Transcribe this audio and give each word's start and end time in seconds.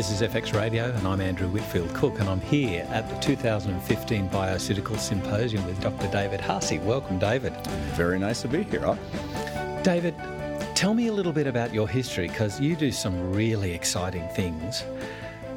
This 0.00 0.22
is 0.22 0.26
FX 0.26 0.54
Radio, 0.54 0.84
and 0.84 1.06
I'm 1.06 1.20
Andrew 1.20 1.46
Whitfield 1.46 1.92
Cook, 1.92 2.20
and 2.20 2.28
I'm 2.30 2.40
here 2.40 2.88
at 2.88 3.06
the 3.10 3.16
2015 3.16 4.30
BioCeutical 4.30 4.98
Symposium 4.98 5.66
with 5.66 5.78
Dr. 5.82 6.10
David 6.10 6.40
Haase. 6.40 6.82
Welcome, 6.84 7.18
David. 7.18 7.54
Very 7.96 8.18
nice 8.18 8.40
to 8.40 8.48
be 8.48 8.62
here. 8.62 8.80
Huh? 8.80 9.82
David, 9.82 10.14
tell 10.74 10.94
me 10.94 11.08
a 11.08 11.12
little 11.12 11.32
bit 11.32 11.46
about 11.46 11.74
your 11.74 11.86
history 11.86 12.28
because 12.28 12.58
you 12.58 12.76
do 12.76 12.90
some 12.90 13.30
really 13.34 13.72
exciting 13.72 14.26
things. 14.30 14.84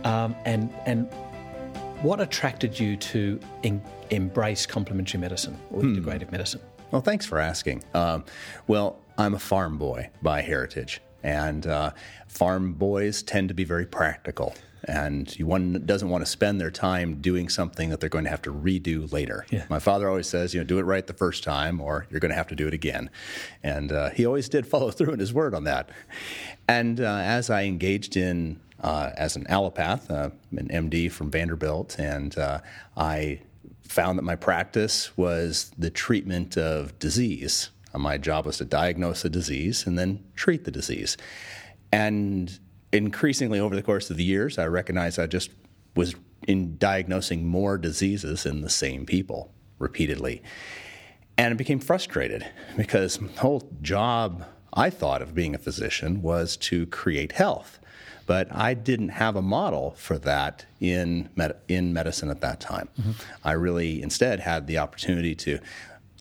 Um, 0.04 0.35
and, 0.44 0.70
and 0.85 1.10
what 2.02 2.20
attracted 2.20 2.77
you 2.77 2.98
to 2.98 3.40
en- 3.63 3.82
embrace 4.10 4.66
complementary 4.66 5.21
medicine 5.21 5.57
or 5.71 5.84
hmm. 5.84 5.96
integrative 5.96 6.34
medicine? 6.34 6.60
Well, 6.91 7.02
thanks 7.02 7.26
for 7.26 7.40
asking. 7.40 7.85
Um, 7.94 8.26
well, 8.68 8.99
I'm 9.18 9.35
a 9.35 9.40
farm 9.40 9.77
boy 9.77 10.10
by 10.21 10.41
heritage. 10.41 10.99
And 11.23 11.66
uh, 11.66 11.91
farm 12.27 12.73
boys 12.73 13.23
tend 13.23 13.48
to 13.48 13.54
be 13.54 13.63
very 13.63 13.86
practical. 13.86 14.54
And 14.86 15.32
one 15.40 15.86
doesn't 15.86 16.09
want 16.09 16.26
to 16.26 16.30
spend 16.30 16.59
their 16.59 16.72
time 16.72 17.22
doing 17.22 17.48
something 17.48 17.90
that 17.90 18.02
they're 18.02 18.09
going 18.09 18.26
to 18.26 18.30
have 18.30 18.41
to 18.41 18.54
redo 18.54 19.12
later. 19.12 19.46
Yeah. 19.49 19.66
My 19.70 19.80
father 19.80 20.09
always 20.09 20.27
says, 20.27 20.54
you 20.54 20.59
know, 20.59 20.66
do 20.66 20.77
it 20.77 20.84
right 20.84 21.08
the 21.08 21.13
first 21.13 21.44
time, 21.44 21.80
or 21.80 22.05
you're 22.09 22.20
going 22.20 22.32
to 22.32 22.36
have 22.36 22.48
to 22.48 22.55
do 22.55 22.68
it 22.68 22.73
again. 22.73 23.09
And 23.63 23.91
uh, 23.91 24.09
he 24.09 24.26
always 24.26 24.49
did 24.49 24.68
follow 24.68 24.91
through 24.91 25.13
in 25.13 25.20
his 25.20 25.34
word 25.34 25.55
on 25.55 25.63
that. 25.63 25.90
And 26.68 26.99
uh, 26.99 27.22
as 27.24 27.49
I 27.49 27.63
engaged 27.63 28.18
in 28.18 28.60
uh, 28.82 29.12
as 29.16 29.38
an 29.38 29.46
allopath, 29.46 30.12
uh, 30.12 30.30
an 30.52 30.68
MD 30.68 31.10
from 31.10 31.32
Vanderbilt, 31.32 31.98
and 31.98 32.38
uh, 32.38 32.60
I 32.98 33.40
found 33.84 34.18
that 34.18 34.24
my 34.24 34.35
practice 34.35 35.16
was 35.18 35.71
the 35.77 35.90
treatment 35.90 36.57
of 36.57 36.98
disease 36.99 37.70
my 38.02 38.18
job 38.18 38.46
was 38.46 38.58
to 38.58 38.66
diagnose 38.66 39.22
the 39.22 39.30
disease 39.30 39.86
and 39.86 39.98
then 39.98 40.24
treat 40.36 40.66
the 40.66 40.72
disease. 40.72 41.18
And 41.91 42.60
increasingly 42.91 43.60
over 43.60 43.76
the 43.76 43.84
course 43.84 44.10
of 44.10 44.18
the 44.18 44.24
years, 44.24 44.58
I 44.58 44.68
recognized 44.68 45.20
I 45.20 45.27
just 45.27 45.52
was 45.96 46.16
in 46.48 46.77
diagnosing 46.77 47.46
more 47.46 47.77
diseases 47.77 48.46
in 48.46 48.62
the 48.62 48.70
same 48.70 49.05
people 49.05 49.54
repeatedly. 49.80 50.41
And 51.38 51.54
I 51.54 51.58
became 51.58 51.80
frustrated 51.80 52.46
because 52.77 53.18
the 53.18 53.27
whole 53.40 53.70
job 53.82 54.46
I 54.74 54.90
thought 54.90 55.22
of 55.22 55.35
being 55.35 55.55
a 55.55 55.60
physician 55.60 56.22
was 56.22 56.57
to 56.57 56.85
create 56.88 57.34
health. 57.34 57.80
But 58.26 58.48
I 58.55 58.74
didn't 58.74 59.10
have 59.10 59.35
a 59.35 59.41
model 59.41 59.91
for 59.98 60.18
that 60.20 60.66
in, 60.80 61.30
med- 61.35 61.57
in 61.68 61.94
medicine 61.94 62.30
at 62.30 62.41
that 62.41 62.60
time. 62.62 62.88
Mm-hmm. 63.00 63.12
I 63.44 63.52
really 63.52 64.02
instead 64.02 64.40
had 64.40 64.66
the 64.66 64.78
opportunity 64.78 65.35
to 65.35 65.59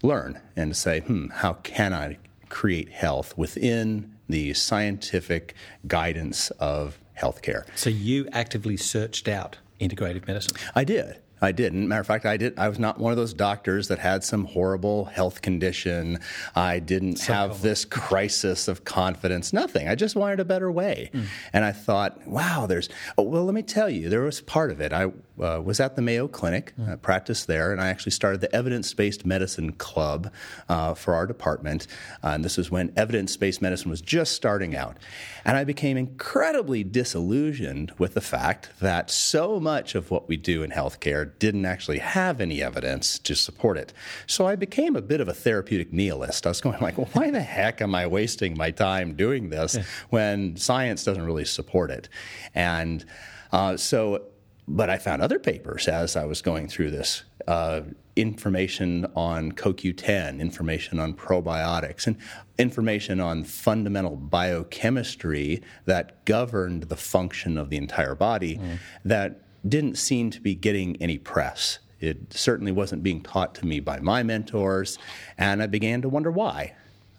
learn 0.02 0.40
and 0.56 0.72
to 0.72 0.74
say, 0.74 1.00
hmm, 1.00 1.28
how 1.28 1.54
can 1.54 1.92
I 1.92 2.18
create 2.48 2.90
health 2.90 3.36
within 3.36 4.14
the 4.28 4.52
scientific 4.54 5.54
guidance 5.86 6.50
of 6.52 6.98
healthcare? 7.18 7.64
So 7.76 7.90
you 7.90 8.28
actively 8.32 8.76
searched 8.76 9.28
out 9.28 9.58
integrative 9.80 10.26
medicine? 10.26 10.56
I 10.74 10.84
did. 10.84 11.18
I 11.42 11.52
didn't. 11.52 11.88
matter 11.88 12.00
of 12.00 12.06
fact, 12.06 12.24
I 12.24 12.36
did. 12.36 12.58
I 12.58 12.68
was 12.68 12.78
not 12.78 12.98
one 12.98 13.12
of 13.12 13.16
those 13.16 13.34
doctors 13.34 13.88
that 13.88 13.98
had 13.98 14.22
some 14.22 14.44
horrible 14.44 15.06
health 15.06 15.42
condition. 15.42 16.20
I 16.54 16.78
didn't 16.78 17.16
so 17.16 17.32
have 17.32 17.62
this 17.62 17.84
crisis 17.84 18.68
of 18.68 18.84
confidence. 18.84 19.52
Nothing. 19.52 19.88
I 19.88 19.96
just 19.96 20.14
wanted 20.14 20.38
a 20.38 20.44
better 20.44 20.70
way. 20.70 21.10
Mm. 21.12 21.26
And 21.52 21.64
I 21.64 21.72
thought, 21.72 22.26
wow, 22.26 22.66
there's. 22.66 22.88
Oh, 23.18 23.24
well, 23.24 23.44
let 23.44 23.54
me 23.54 23.62
tell 23.62 23.90
you, 23.90 24.08
there 24.08 24.22
was 24.22 24.40
part 24.40 24.70
of 24.70 24.80
it. 24.80 24.92
I 24.92 25.06
uh, 25.40 25.60
was 25.60 25.80
at 25.80 25.96
the 25.96 26.02
Mayo 26.02 26.28
Clinic, 26.28 26.74
mm. 26.78 26.92
uh, 26.92 26.96
practiced 26.96 27.48
there, 27.48 27.72
and 27.72 27.80
I 27.80 27.88
actually 27.88 28.12
started 28.12 28.40
the 28.40 28.54
Evidence 28.54 28.94
Based 28.94 29.26
Medicine 29.26 29.72
Club 29.72 30.32
uh, 30.68 30.94
for 30.94 31.14
our 31.14 31.26
department. 31.26 31.88
Uh, 32.22 32.28
and 32.28 32.44
this 32.44 32.56
was 32.56 32.70
when 32.70 32.92
evidence 32.96 33.36
based 33.36 33.60
medicine 33.60 33.90
was 33.90 34.00
just 34.00 34.32
starting 34.32 34.76
out. 34.76 34.96
And 35.44 35.56
I 35.56 35.64
became 35.64 35.96
incredibly 35.96 36.84
disillusioned 36.84 37.92
with 37.98 38.14
the 38.14 38.20
fact 38.20 38.70
that 38.80 39.10
so 39.10 39.58
much 39.58 39.94
of 39.94 40.10
what 40.10 40.28
we 40.28 40.36
do 40.36 40.62
in 40.62 40.70
healthcare 40.70 41.31
didn't 41.38 41.66
actually 41.66 41.98
have 41.98 42.40
any 42.40 42.62
evidence 42.62 43.18
to 43.20 43.34
support 43.34 43.76
it. 43.76 43.92
So 44.26 44.46
I 44.46 44.56
became 44.56 44.96
a 44.96 45.02
bit 45.02 45.20
of 45.20 45.28
a 45.28 45.34
therapeutic 45.34 45.92
nihilist. 45.92 46.46
I 46.46 46.50
was 46.50 46.60
going 46.60 46.80
like, 46.80 46.98
well, 46.98 47.08
why 47.12 47.30
the 47.30 47.40
heck 47.40 47.80
am 47.80 47.94
I 47.94 48.06
wasting 48.06 48.56
my 48.56 48.70
time 48.70 49.14
doing 49.14 49.50
this 49.50 49.76
yeah. 49.76 49.82
when 50.10 50.56
science 50.56 51.04
doesn't 51.04 51.24
really 51.24 51.44
support 51.44 51.90
it? 51.90 52.08
And 52.54 53.04
uh, 53.52 53.76
so, 53.76 54.24
but 54.68 54.90
I 54.90 54.98
found 54.98 55.22
other 55.22 55.38
papers 55.38 55.88
as 55.88 56.16
I 56.16 56.24
was 56.24 56.42
going 56.42 56.68
through 56.68 56.90
this. 56.90 57.24
Uh, 57.46 57.82
information 58.14 59.06
on 59.16 59.52
CoQ10, 59.52 60.38
information 60.40 60.98
on 60.98 61.14
probiotics, 61.14 62.06
and 62.06 62.16
information 62.58 63.20
on 63.20 63.44
fundamental 63.44 64.16
biochemistry 64.16 65.62
that 65.86 66.24
governed 66.24 66.84
the 66.84 66.96
function 66.96 67.56
of 67.56 67.70
the 67.70 67.76
entire 67.76 68.14
body 68.14 68.58
mm. 68.58 68.78
that 69.04 69.40
didn't 69.66 69.96
seem 69.96 70.30
to 70.30 70.40
be 70.40 70.54
getting 70.54 71.00
any 71.00 71.18
press. 71.18 71.78
It 72.00 72.32
certainly 72.32 72.72
wasn't 72.72 73.02
being 73.02 73.22
taught 73.22 73.54
to 73.56 73.66
me 73.66 73.78
by 73.80 74.00
my 74.00 74.22
mentors, 74.22 74.98
and 75.38 75.62
I 75.62 75.66
began 75.66 76.02
to 76.02 76.08
wonder 76.08 76.30
why. 76.30 76.74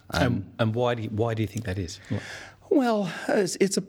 Um, 0.09 0.45
and 0.59 0.75
why 0.75 0.95
do 0.95 1.03
you, 1.03 1.09
why 1.09 1.33
do 1.33 1.41
you 1.41 1.47
think 1.47 1.65
that 1.65 1.79
is? 1.79 1.99
Well, 2.69 3.11
it's, 3.29 3.55
it's 3.61 3.77
a 3.77 3.83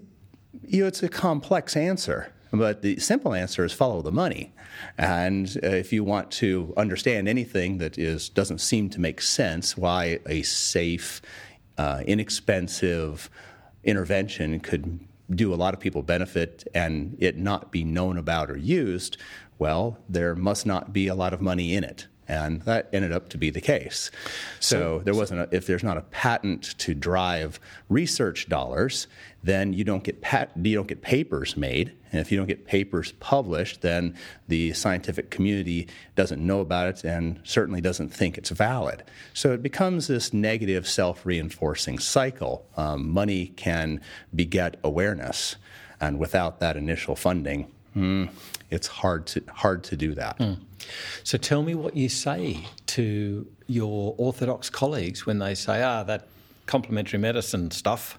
you 0.66 0.82
know, 0.82 0.87
it's 0.87 1.03
a 1.03 1.09
complex 1.09 1.76
answer. 1.76 2.32
But 2.53 2.82
the 2.82 2.98
simple 3.00 3.34
answer 3.34 3.64
is 3.64 3.72
follow 3.72 4.00
the 4.00 4.12
money. 4.12 4.53
And 4.97 5.59
uh, 5.62 5.69
if 5.69 5.93
you 5.93 6.04
want 6.04 6.31
to 6.32 6.72
understand 6.76 7.28
anything 7.28 7.78
that 7.78 7.98
is 7.98 8.28
doesn't 8.28 8.60
seem 8.60 8.91
to 8.91 9.00
make 9.00 9.20
sense, 9.20 9.76
why 9.76 10.20
a 10.26 10.43
safe, 10.43 11.20
uh, 11.78 12.03
inexpensive 12.06 13.28
intervention 13.82 14.60
could 14.60 15.00
do 15.31 15.53
a 15.53 15.57
lot 15.57 15.75
of 15.75 15.81
people 15.81 16.03
benefit 16.03 16.67
and 16.75 17.17
it 17.19 17.37
not 17.37 17.73
be 17.73 17.85
known 17.85 18.19
about 18.19 18.51
or 18.51 18.57
used, 18.57 19.17
well, 19.59 19.99
there 20.09 20.35
must 20.35 20.67
not 20.67 20.93
be 20.93 21.07
a 21.07 21.15
lot 21.15 21.33
of 21.33 21.41
money 21.41 21.75
in 21.75 21.85
it. 21.85 22.07
And 22.27 22.62
that 22.62 22.89
ended 22.93 23.12
up 23.12 23.29
to 23.31 23.39
be 23.39 23.51
the 23.51 23.61
case. 23.61 24.11
So, 24.61 24.99
so 24.99 24.99
there 25.05 25.15
wasn't 25.15 25.41
a, 25.41 25.49
if 25.55 25.67
there's 25.67 25.85
not 25.85 25.99
a 25.99 26.03
patent 26.03 26.79
to 26.79 26.95
drive 26.95 27.61
research 27.89 28.49
dollars, 28.49 29.07
then 29.43 29.75
you 29.75 29.85
don't 29.85 30.03
get 30.03 30.23
pat, 30.23 30.51
you 30.57 30.75
don't 30.75 30.89
get 30.89 31.03
papers 31.03 31.55
made, 31.55 31.93
and 32.12 32.21
if 32.21 32.33
you 32.33 32.39
don't 32.39 32.47
get 32.47 32.65
papers 32.65 33.12
published, 33.21 33.83
then 33.83 34.15
the 34.49 34.73
scientific 34.73 35.31
community 35.31 35.87
doesn't 36.15 36.45
know 36.45 36.61
about 36.61 36.89
it 36.89 37.05
and 37.05 37.41
certainly 37.45 37.83
doesn't 37.83 38.09
think 38.09 38.39
it's 38.39 38.51
valid. 38.51 39.03
So 39.35 39.53
it 39.53 39.62
becomes 39.62 40.06
this 40.06 40.33
negative 40.33 40.89
self-reinforcing 40.89 41.99
cycle. 41.99 42.67
Um, 42.77 43.11
money 43.11 43.49
can 43.49 44.01
beget 44.35 44.79
awareness, 44.83 45.56
and 46.01 46.19
without 46.19 46.61
that 46.61 46.77
initial 46.77 47.17
funding, 47.17 47.71
mm, 47.97 48.28
it's 48.71 48.87
hard 48.87 49.27
to 49.28 49.43
hard 49.49 49.84
to 49.84 49.97
do 49.97 50.15
that. 50.15 50.38
Mm. 50.38 50.59
So 51.22 51.38
tell 51.38 51.62
me 51.62 51.75
what 51.75 51.97
you 51.97 52.09
say 52.09 52.66
to 52.88 53.47
your 53.66 54.15
orthodox 54.19 54.71
colleagues 54.71 55.27
when 55.27 55.38
they 55.38 55.55
say, 55.55 55.82
"Ah, 55.82 56.03
that 56.05 56.27
complementary 56.66 57.19
medicine 57.19 57.71
stuff." 57.71 58.19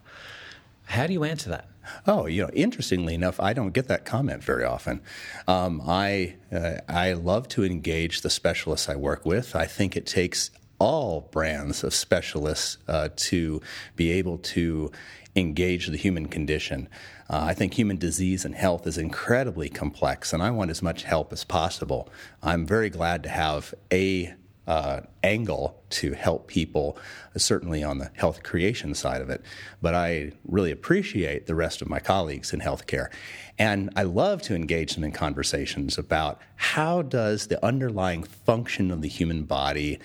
How 0.87 1.07
do 1.07 1.13
you 1.13 1.23
answer 1.23 1.49
that? 1.49 1.67
Oh, 2.07 2.25
you 2.25 2.43
know, 2.43 2.49
interestingly 2.53 3.13
enough, 3.13 3.39
I 3.39 3.53
don't 3.53 3.71
get 3.71 3.87
that 3.87 4.05
comment 4.05 4.43
very 4.43 4.63
often. 4.63 5.01
Um, 5.47 5.81
I 5.85 6.35
uh, 6.51 6.77
I 6.87 7.13
love 7.13 7.47
to 7.49 7.63
engage 7.63 8.21
the 8.21 8.29
specialists 8.29 8.89
I 8.89 8.95
work 8.95 9.25
with. 9.25 9.55
I 9.55 9.65
think 9.65 9.95
it 9.95 10.05
takes 10.05 10.51
all 10.79 11.29
brands 11.31 11.83
of 11.83 11.93
specialists 11.93 12.77
uh, 12.87 13.09
to 13.15 13.61
be 13.95 14.11
able 14.11 14.37
to 14.37 14.91
engage 15.35 15.87
the 15.87 15.97
human 15.97 16.27
condition. 16.27 16.87
Uh, 17.29 17.45
I 17.47 17.53
think 17.53 17.73
human 17.73 17.97
disease 17.97 18.45
and 18.45 18.53
health 18.53 18.85
is 18.85 18.97
incredibly 18.97 19.69
complex, 19.69 20.31
and 20.31 20.43
I 20.43 20.51
want 20.51 20.69
as 20.69 20.81
much 20.81 21.03
help 21.03 21.33
as 21.33 21.43
possible. 21.43 22.09
I'm 22.43 22.65
very 22.65 22.89
glad 22.89 23.23
to 23.23 23.29
have 23.29 23.73
a 23.91 24.35
uh, 24.67 25.01
angle 25.23 25.83
to 25.89 26.13
help 26.13 26.47
people, 26.47 26.97
certainly 27.37 27.83
on 27.83 27.99
the 27.99 28.11
health 28.15 28.43
creation 28.43 28.93
side 28.95 29.21
of 29.21 29.29
it. 29.29 29.41
But 29.81 29.93
I 29.93 30.31
really 30.45 30.71
appreciate 30.71 31.45
the 31.45 31.55
rest 31.55 31.81
of 31.81 31.89
my 31.89 31.99
colleagues 31.99 32.53
in 32.53 32.59
healthcare. 32.61 33.09
And 33.57 33.91
I 33.95 34.03
love 34.03 34.41
to 34.43 34.55
engage 34.55 34.95
them 34.95 35.03
in 35.03 35.11
conversations 35.11 35.97
about 35.97 36.41
how 36.55 37.03
does 37.03 37.47
the 37.47 37.63
underlying 37.63 38.23
function 38.23 38.91
of 38.91 39.01
the 39.01 39.07
human 39.07 39.43
body 39.43 39.99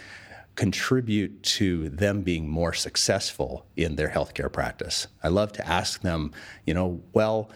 contribute 0.60 1.42
to 1.42 1.88
them 1.88 2.20
being 2.20 2.46
more 2.46 2.74
successful 2.74 3.64
in 3.78 3.96
their 3.96 4.10
healthcare 4.10 4.52
practice. 4.52 5.06
I 5.22 5.28
love 5.28 5.52
to 5.52 5.66
ask 5.66 6.02
them, 6.02 6.32
you 6.66 6.74
know, 6.74 7.00
well, 7.14 7.50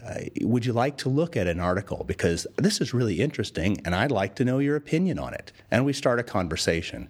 uh, 0.00 0.20
would 0.42 0.64
you 0.64 0.72
like 0.72 0.96
to 0.98 1.08
look 1.08 1.36
at 1.36 1.48
an 1.48 1.58
article? 1.58 2.04
Because 2.06 2.46
this 2.54 2.80
is 2.80 2.94
really 2.94 3.20
interesting, 3.20 3.78
and 3.84 3.96
I'd 3.96 4.12
like 4.12 4.36
to 4.36 4.44
know 4.44 4.60
your 4.60 4.76
opinion 4.76 5.18
on 5.18 5.34
it. 5.34 5.50
And 5.72 5.84
we 5.84 5.92
start 5.92 6.20
a 6.20 6.22
conversation. 6.22 7.08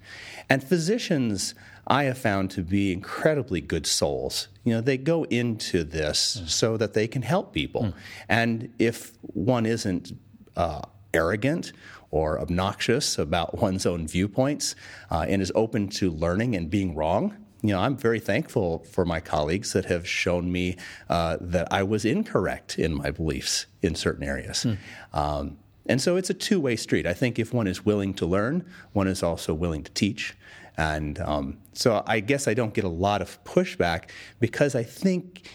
And 0.48 0.64
physicians, 0.64 1.54
I 1.86 2.04
have 2.04 2.16
found 2.16 2.50
to 2.52 2.62
be 2.62 2.90
incredibly 2.90 3.60
good 3.60 3.86
souls. 3.86 4.48
You 4.64 4.72
know, 4.72 4.80
they 4.80 4.96
go 4.96 5.24
into 5.24 5.84
this 5.84 6.40
mm. 6.40 6.48
so 6.48 6.78
that 6.78 6.94
they 6.94 7.06
can 7.06 7.20
help 7.20 7.52
people. 7.52 7.82
Mm. 7.82 7.94
And 8.30 8.74
if 8.78 9.12
one 9.20 9.66
isn't 9.66 10.12
uh, 10.56 10.80
arrogant 11.12 11.72
or 12.11 12.41
obnoxious 12.41 13.19
about 13.19 13.58
one's 13.62 13.87
own 13.87 14.06
viewpoints 14.06 14.75
uh, 15.11 15.26
and 15.29 15.43
is 15.43 15.53
open 15.55 15.88
to 15.88 16.11
learning 16.11 16.55
and 16.55 16.70
being 16.70 16.94
wrong, 16.94 17.37
you 17.62 17.73
know, 17.73 17.81
I'm 17.81 17.97
very 17.97 18.20
thankful 18.20 18.81
for 18.91 19.05
my 19.05 19.20
colleagues 19.20 19.73
that 19.73 19.87
have 19.87 20.06
shown 20.06 20.53
me 20.53 20.76
uh, 21.08 21.38
that 21.41 21.69
I 21.73 21.82
was 21.82 22.05
incorrect 22.05 22.79
in 22.79 22.94
my 22.94 23.11
beliefs 23.11 23.67
in 23.82 23.94
certain 23.94 24.23
areas. 24.23 24.62
Hmm. 24.62 24.75
Um, 25.12 25.58
and 25.87 26.00
so 26.00 26.17
it's 26.17 26.31
a 26.31 26.35
two 26.35 26.61
way 26.61 26.76
street. 26.76 27.06
I 27.06 27.14
think 27.14 27.38
if 27.38 27.55
one 27.55 27.67
is 27.67 27.85
willing 27.85 28.14
to 28.14 28.26
learn, 28.26 28.64
one 28.93 29.08
is 29.08 29.23
also 29.23 29.55
willing 29.55 29.82
to 29.85 29.93
teach. 29.93 30.37
And 30.76 31.19
um, 31.20 31.58
so 31.73 32.03
I 32.06 32.20
guess 32.20 32.47
I 32.47 32.55
don't 32.55 32.75
get 32.75 32.85
a 32.85 32.88
lot 32.88 33.23
of 33.23 33.43
pushback 33.44 34.11
because 34.41 34.75
I 34.75 34.82
think 34.82 35.49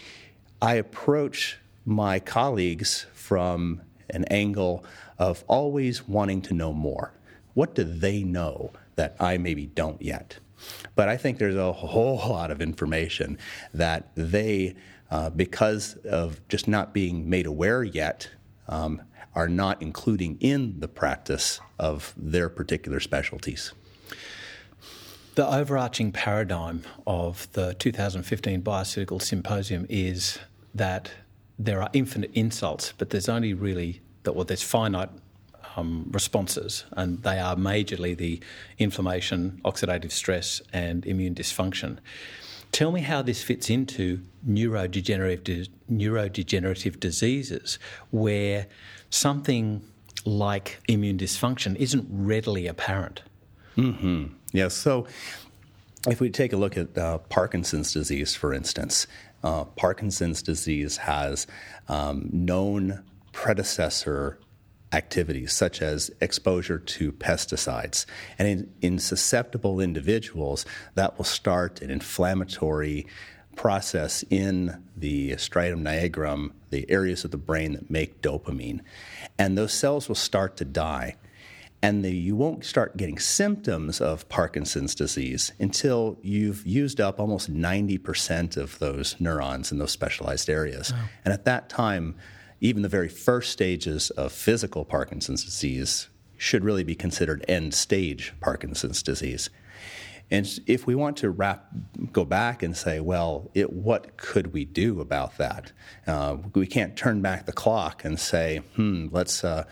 I 0.62 0.75
approach 0.75 1.59
my 1.86 2.19
colleagues 2.19 3.06
from 3.13 3.81
an 4.09 4.25
angle 4.25 4.83
of 5.21 5.44
always 5.47 6.07
wanting 6.07 6.41
to 6.41 6.51
know 6.51 6.73
more. 6.73 7.13
What 7.53 7.75
do 7.75 7.83
they 7.83 8.23
know 8.23 8.71
that 8.95 9.15
I 9.19 9.38
maybe 9.38 9.68
don't 9.68 10.01
yet? 10.01 10.39
But 10.95 11.09
I 11.09 11.18
think 11.18 11.38
there's 11.38 11.56
a 11.56 11.71
whole 11.71 12.18
lot 12.27 12.50
of 12.50 12.59
information 12.59 13.38
that 13.71 14.09
they, 14.15 14.75
uh, 15.12 15.29
because 15.29 15.95
of 15.97 16.45
just 16.50 16.68
not 16.68 16.91
being 16.91 17.29
made 17.29 17.45
aware 17.45 17.83
yet, 17.83 18.31
um, 18.68 19.03
are 19.35 19.47
not 19.47 19.79
including 19.79 20.38
in 20.39 20.79
the 20.79 20.88
practice 20.88 21.62
of 21.77 22.15
their 22.17 22.50
particular 22.50 23.00
specialties. 23.00 23.74
The 25.35 25.47
overarching 25.47 26.12
paradigm 26.12 26.81
of 27.06 27.47
the 27.53 27.75
2015 27.75 28.63
BioCeutical 28.63 29.21
Symposium 29.21 29.85
is 29.88 30.39
that 30.74 31.12
there 31.59 31.79
are 31.79 31.91
infinite 31.94 32.31
insults, 32.33 32.94
but 32.97 33.12
there's 33.12 33.29
only 33.29 33.53
really 33.53 34.01
that 34.23 34.33
well, 34.33 34.45
there's 34.45 34.62
finite 34.63 35.09
um, 35.75 36.09
responses, 36.12 36.85
and 36.94 37.23
they 37.23 37.39
are 37.39 37.56
majorly 37.56 38.15
the 38.18 38.41
inflammation, 38.77 39.62
oxidative 39.63 40.12
stress, 40.12 40.62
and 40.73 41.06
immune 41.06 41.35
dysfunction. 41.35 41.97
Tell 42.71 42.91
me 42.91 43.01
how 43.01 43.21
this 43.21 43.44
fits 43.44 43.69
into 43.69 44.21
neurodegenerative, 44.47 45.68
neurodegenerative 45.91 47.00
diseases 47.00 47.79
where 48.12 48.68
something 49.09 49.81
like 50.24 50.79
immune 50.88 51.17
dysfunction 51.17 51.75
isn't 51.75 52.07
readily 52.09 52.67
apparent. 52.67 53.24
Mm-hmm. 53.75 54.27
Yes. 54.53 54.74
So 54.74 55.07
if 56.07 56.21
we 56.21 56.29
take 56.29 56.53
a 56.53 56.57
look 56.57 56.77
at 56.77 56.97
uh, 56.97 57.17
Parkinson's 57.29 57.94
disease, 57.94 58.35
for 58.35 58.53
instance, 58.53 59.07
uh, 59.44 59.65
Parkinson's 59.65 60.41
disease 60.41 60.97
has 60.97 61.47
um, 61.89 62.29
known 62.31 63.03
predecessor 63.31 64.39
activities 64.93 65.53
such 65.53 65.81
as 65.81 66.11
exposure 66.19 66.77
to 66.77 67.11
pesticides. 67.13 68.05
And 68.37 68.47
in, 68.47 68.73
in, 68.81 68.99
susceptible 68.99 69.79
individuals, 69.79 70.65
that 70.95 71.17
will 71.17 71.25
start 71.25 71.81
an 71.81 71.89
inflammatory 71.89 73.07
process 73.55 74.23
in 74.29 74.83
the 74.95 75.31
striatum 75.31 75.81
nigrorum, 75.81 76.51
the 76.69 76.89
areas 76.89 77.23
of 77.23 77.31
the 77.31 77.37
brain 77.37 77.73
that 77.73 77.89
make 77.89 78.21
dopamine. 78.21 78.81
And 79.37 79.57
those 79.57 79.73
cells 79.73 80.07
will 80.07 80.15
start 80.15 80.57
to 80.57 80.65
die. 80.65 81.15
And 81.83 82.05
the, 82.05 82.11
you 82.11 82.35
won't 82.35 82.63
start 82.63 82.95
getting 82.95 83.17
symptoms 83.17 84.01
of 84.01 84.29
Parkinson's 84.29 84.93
disease 84.93 85.51
until 85.59 86.17
you've 86.21 86.65
used 86.65 87.01
up 87.01 87.19
almost 87.19 87.51
90% 87.51 88.55
of 88.55 88.77
those 88.77 89.15
neurons 89.19 89.71
in 89.71 89.79
those 89.79 89.91
specialized 89.91 90.49
areas. 90.49 90.93
Wow. 90.93 90.99
And 91.25 91.33
at 91.33 91.45
that 91.45 91.69
time, 91.69 92.15
even 92.61 92.83
the 92.83 92.89
very 92.89 93.09
first 93.09 93.51
stages 93.51 94.11
of 94.11 94.31
physical 94.31 94.85
Parkinson's 94.85 95.43
disease 95.43 96.07
should 96.37 96.63
really 96.63 96.83
be 96.83 96.95
considered 96.95 97.43
end 97.47 97.73
stage 97.73 98.33
Parkinson's 98.39 99.03
disease. 99.03 99.49
And 100.29 100.47
if 100.65 100.87
we 100.87 100.95
want 100.95 101.17
to 101.17 101.29
wrap, 101.29 101.67
go 102.13 102.23
back 102.23 102.63
and 102.63 102.77
say, 102.77 103.01
well, 103.01 103.51
it, 103.53 103.73
what 103.73 104.15
could 104.15 104.53
we 104.53 104.63
do 104.63 105.01
about 105.01 105.37
that? 105.37 105.73
Uh, 106.07 106.37
we 106.55 106.65
can't 106.67 106.95
turn 106.95 107.21
back 107.21 107.45
the 107.45 107.51
clock 107.51 108.05
and 108.05 108.17
say, 108.17 108.61
hmm, 108.75 109.07
let's, 109.11 109.43
uh, 109.43 109.65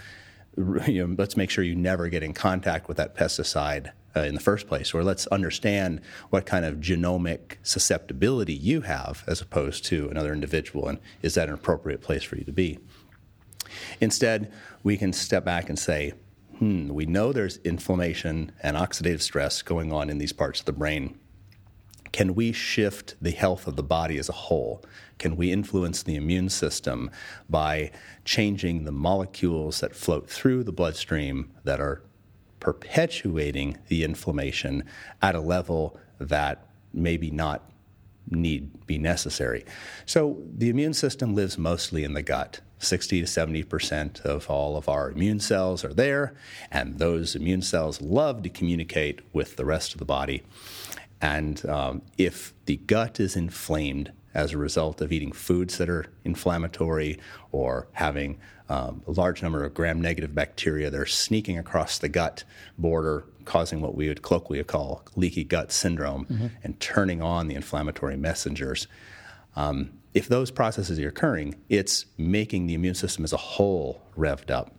you 0.87 1.07
know, 1.07 1.15
let's 1.17 1.37
make 1.37 1.49
sure 1.49 1.63
you 1.63 1.75
never 1.75 2.07
get 2.09 2.23
in 2.23 2.33
contact 2.33 2.87
with 2.87 2.97
that 2.97 3.15
pesticide 3.15 3.91
uh, 4.15 4.21
in 4.21 4.33
the 4.33 4.41
first 4.41 4.67
place, 4.67 4.93
or 4.93 5.03
let's 5.03 5.27
understand 5.27 6.01
what 6.29 6.45
kind 6.45 6.65
of 6.65 6.77
genomic 6.77 7.57
susceptibility 7.63 8.53
you 8.53 8.81
have 8.81 9.23
as 9.27 9.41
opposed 9.41 9.85
to 9.85 10.09
another 10.09 10.33
individual, 10.33 10.87
and 10.87 10.99
is 11.21 11.35
that 11.35 11.47
an 11.47 11.53
appropriate 11.53 12.01
place 12.01 12.23
for 12.23 12.37
you 12.37 12.43
to 12.43 12.51
be? 12.51 12.79
Instead, 14.01 14.51
we 14.83 14.97
can 14.97 15.13
step 15.13 15.45
back 15.45 15.69
and 15.69 15.77
say, 15.77 16.13
hmm, 16.57 16.89
we 16.89 17.05
know 17.05 17.31
there's 17.31 17.57
inflammation 17.57 18.51
and 18.63 18.75
oxidative 18.75 19.21
stress 19.21 19.61
going 19.61 19.93
on 19.93 20.09
in 20.09 20.17
these 20.17 20.33
parts 20.33 20.59
of 20.59 20.65
the 20.65 20.73
brain. 20.73 21.17
Can 22.11 22.35
we 22.35 22.51
shift 22.51 23.15
the 23.21 23.31
health 23.31 23.67
of 23.67 23.75
the 23.75 23.83
body 23.83 24.17
as 24.17 24.29
a 24.29 24.33
whole? 24.33 24.83
Can 25.17 25.35
we 25.35 25.51
influence 25.51 26.01
the 26.01 26.15
immune 26.15 26.49
system 26.49 27.11
by 27.49 27.91
changing 28.25 28.85
the 28.85 28.91
molecules 28.91 29.79
that 29.81 29.95
float 29.95 30.29
through 30.29 30.63
the 30.63 30.71
bloodstream 30.71 31.51
that 31.63 31.79
are 31.79 32.01
perpetuating 32.59 33.77
the 33.87 34.03
inflammation 34.03 34.83
at 35.21 35.35
a 35.35 35.39
level 35.41 35.99
that 36.19 36.67
maybe 36.93 37.29
not 37.29 37.69
need 38.29 38.85
be 38.87 38.97
necessary? 38.97 39.65
So 40.05 40.41
the 40.55 40.69
immune 40.69 40.93
system 40.93 41.35
lives 41.35 41.57
mostly 41.57 42.03
in 42.03 42.13
the 42.13 42.23
gut. 42.23 42.61
60 42.81 43.19
to 43.19 43.27
70 43.27 43.63
percent 43.63 44.21
of 44.21 44.49
all 44.49 44.77
of 44.77 44.87
our 44.87 45.11
immune 45.11 45.41
cells 45.41 45.83
are 45.83 45.93
there, 45.93 46.33
and 46.71 46.97
those 46.97 47.35
immune 47.35 47.61
cells 47.61 48.01
love 48.01 48.41
to 48.43 48.49
communicate 48.49 49.19
with 49.33 49.57
the 49.57 49.65
rest 49.65 49.91
of 49.91 49.99
the 49.99 50.05
body. 50.05 50.43
And 51.21 51.65
um, 51.67 52.01
if 52.17 52.53
the 52.65 52.77
gut 52.77 53.19
is 53.19 53.35
inflamed 53.35 54.11
as 54.33 54.53
a 54.53 54.57
result 54.57 55.01
of 55.01 55.11
eating 55.11 55.31
foods 55.31 55.77
that 55.77 55.89
are 55.89 56.05
inflammatory 56.23 57.19
or 57.51 57.87
having 57.93 58.37
um, 58.69 59.01
a 59.07 59.11
large 59.11 59.41
number 59.41 59.63
of 59.63 59.73
gram 59.73 59.99
negative 59.99 60.35
bacteria 60.35 60.89
that 60.89 60.99
are 60.99 61.05
sneaking 61.05 61.57
across 61.57 61.97
the 61.97 62.07
gut 62.07 62.43
border, 62.77 63.25
causing 63.45 63.81
what 63.81 63.95
we 63.95 64.07
would 64.07 64.21
colloquially 64.21 64.63
call 64.63 65.03
leaky 65.15 65.43
gut 65.43 65.71
syndrome 65.71 66.25
mm-hmm. 66.25 66.47
and 66.63 66.79
turning 66.79 67.21
on 67.21 67.47
the 67.47 67.55
inflammatory 67.55 68.15
messengers. 68.15 68.87
Um, 69.55 69.91
if 70.13 70.27
those 70.27 70.51
processes 70.51 70.99
are 70.99 71.07
occurring, 71.07 71.55
it's 71.67 72.05
making 72.17 72.67
the 72.67 72.75
immune 72.75 72.95
system 72.95 73.23
as 73.23 73.33
a 73.33 73.37
whole 73.37 74.01
revved 74.17 74.51
up. 74.51 74.73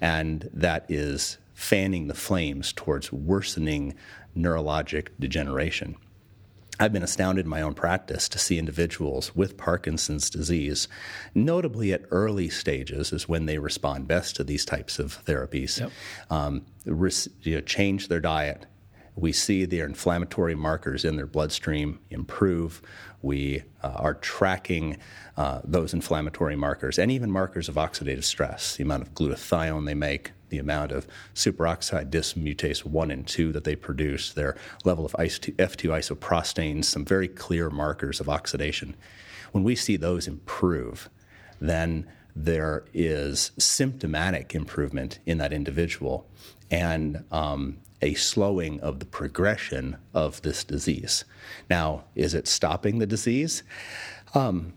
And 0.00 0.48
that 0.52 0.84
is 0.90 1.38
fanning 1.60 2.08
the 2.08 2.14
flames 2.14 2.72
towards 2.72 3.12
worsening 3.12 3.94
neurologic 4.34 5.08
degeneration. 5.20 5.94
I've 6.78 6.94
been 6.94 7.02
astounded 7.02 7.44
in 7.44 7.50
my 7.50 7.60
own 7.60 7.74
practice 7.74 8.30
to 8.30 8.38
see 8.38 8.58
individuals 8.58 9.36
with 9.36 9.58
Parkinson's 9.58 10.30
disease, 10.30 10.88
notably 11.34 11.92
at 11.92 12.06
early 12.10 12.48
stages, 12.48 13.12
is 13.12 13.28
when 13.28 13.44
they 13.44 13.58
respond 13.58 14.08
best 14.08 14.36
to 14.36 14.44
these 14.44 14.64
types 14.64 14.98
of 14.98 15.22
therapies. 15.26 15.80
Yep. 15.80 15.90
Um, 16.30 16.64
you 16.86 17.54
know, 17.56 17.60
change 17.60 18.08
their 18.08 18.20
diet, 18.20 18.64
we 19.20 19.32
see 19.32 19.64
their 19.66 19.84
inflammatory 19.84 20.54
markers 20.54 21.04
in 21.04 21.16
their 21.16 21.26
bloodstream 21.26 22.00
improve. 22.10 22.80
We 23.22 23.62
uh, 23.82 23.92
are 23.96 24.14
tracking 24.14 24.96
uh, 25.36 25.60
those 25.62 25.92
inflammatory 25.92 26.56
markers 26.56 26.98
and 26.98 27.10
even 27.10 27.30
markers 27.30 27.68
of 27.68 27.74
oxidative 27.74 28.24
stress, 28.24 28.76
the 28.76 28.82
amount 28.82 29.02
of 29.02 29.14
glutathione 29.14 29.84
they 29.84 29.94
make, 29.94 30.32
the 30.48 30.58
amount 30.58 30.92
of 30.92 31.06
superoxide 31.34 32.10
dismutase 32.10 32.84
1 32.84 33.10
and 33.10 33.26
2 33.26 33.52
that 33.52 33.64
they 33.64 33.76
produce, 33.76 34.32
their 34.32 34.56
level 34.84 35.04
of 35.04 35.12
F2 35.12 35.54
isoprostanes, 35.58 36.86
some 36.86 37.04
very 37.04 37.28
clear 37.28 37.68
markers 37.70 38.20
of 38.20 38.28
oxidation. 38.28 38.96
When 39.52 39.64
we 39.64 39.76
see 39.76 39.96
those 39.96 40.26
improve, 40.26 41.10
then 41.60 42.06
there 42.34 42.84
is 42.94 43.50
symptomatic 43.58 44.54
improvement 44.54 45.18
in 45.26 45.38
that 45.38 45.52
individual. 45.52 46.26
And 46.70 47.24
um, 47.30 47.78
a 48.02 48.14
slowing 48.14 48.80
of 48.80 48.98
the 48.98 49.06
progression 49.06 49.96
of 50.14 50.42
this 50.42 50.64
disease. 50.64 51.24
Now, 51.68 52.04
is 52.14 52.34
it 52.34 52.48
stopping 52.48 52.98
the 52.98 53.06
disease? 53.06 53.62
Um, 54.34 54.72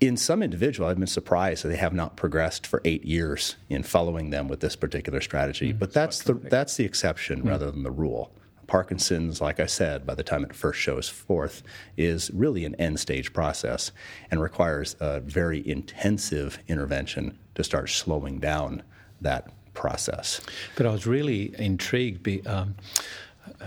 in 0.00 0.16
some 0.16 0.42
individual, 0.42 0.88
I've 0.88 0.98
been 0.98 1.06
surprised 1.06 1.64
that 1.64 1.68
they 1.68 1.76
have 1.76 1.94
not 1.94 2.16
progressed 2.16 2.66
for 2.66 2.80
eight 2.84 3.04
years 3.04 3.56
in 3.68 3.82
following 3.82 4.30
them 4.30 4.48
with 4.48 4.60
this 4.60 4.76
particular 4.76 5.20
strategy. 5.20 5.72
Mm, 5.72 5.78
but 5.78 5.92
that's 5.92 6.22
the 6.22 6.34
that's 6.34 6.76
the 6.76 6.84
exception 6.84 7.42
mm. 7.42 7.48
rather 7.48 7.70
than 7.70 7.82
the 7.82 7.90
rule. 7.90 8.30
Parkinson's, 8.66 9.40
like 9.40 9.60
I 9.60 9.66
said, 9.66 10.06
by 10.06 10.14
the 10.14 10.22
time 10.22 10.42
it 10.44 10.54
first 10.54 10.80
shows 10.80 11.08
forth, 11.08 11.62
is 11.96 12.30
really 12.32 12.64
an 12.64 12.74
end 12.76 12.98
stage 12.98 13.32
process 13.32 13.92
and 14.30 14.40
requires 14.40 14.96
a 15.00 15.20
very 15.20 15.66
intensive 15.68 16.58
intervention 16.66 17.38
to 17.56 17.64
start 17.64 17.90
slowing 17.90 18.38
down 18.40 18.82
that 19.20 19.50
process. 19.74 20.40
But 20.76 20.86
I 20.86 20.90
was 20.90 21.06
really 21.06 21.54
intrigued. 21.58 22.22
Be, 22.22 22.44
um, 22.46 22.74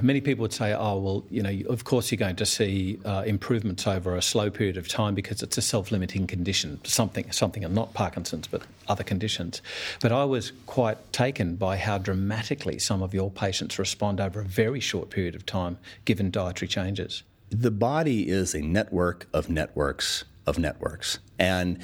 many 0.02 0.22
people 0.22 0.42
would 0.42 0.54
say, 0.54 0.74
oh, 0.74 0.98
well, 0.98 1.26
you 1.30 1.42
know, 1.44 1.56
of 1.70 1.84
course 1.84 2.12
you're 2.12 2.18
going 2.18 2.36
to 2.38 2.46
see 2.46 3.00
uh, 3.06 3.24
improvements 3.26 3.86
over 3.86 4.16
a 4.16 4.22
slow 4.22 4.50
period 4.50 4.78
of 4.78 4.88
time 4.88 5.16
because 5.16 5.44
it's 5.44 5.58
a 5.58 5.62
self 5.62 5.92
limiting 5.92 6.28
condition, 6.28 6.80
something, 6.84 7.32
something, 7.32 7.64
and 7.64 7.76
not 7.76 7.94
Parkinson's, 7.94 8.48
but 8.48 8.64
other 8.88 9.04
conditions. 9.04 9.62
But 10.02 10.12
I 10.12 10.26
was 10.26 10.52
quite 10.66 10.98
taken 11.14 11.56
by 11.56 11.78
how 11.78 11.98
dramatically 11.98 12.80
some 12.80 13.02
of 13.02 13.14
your 13.14 13.30
patients 13.30 13.78
respond 13.78 14.20
over 14.20 14.40
a 14.42 14.46
very 14.46 14.80
short 14.80 15.10
period 15.10 15.36
of 15.36 15.46
time 15.46 15.78
given 16.06 16.32
dietary 16.32 16.68
changes. 16.68 17.24
the 17.50 17.72
body 17.72 18.28
is 18.28 18.54
a 18.54 18.62
network 18.62 19.26
of 19.34 19.50
networks 19.50 20.26
of 20.48 20.58
networks. 20.58 21.20
And 21.38 21.80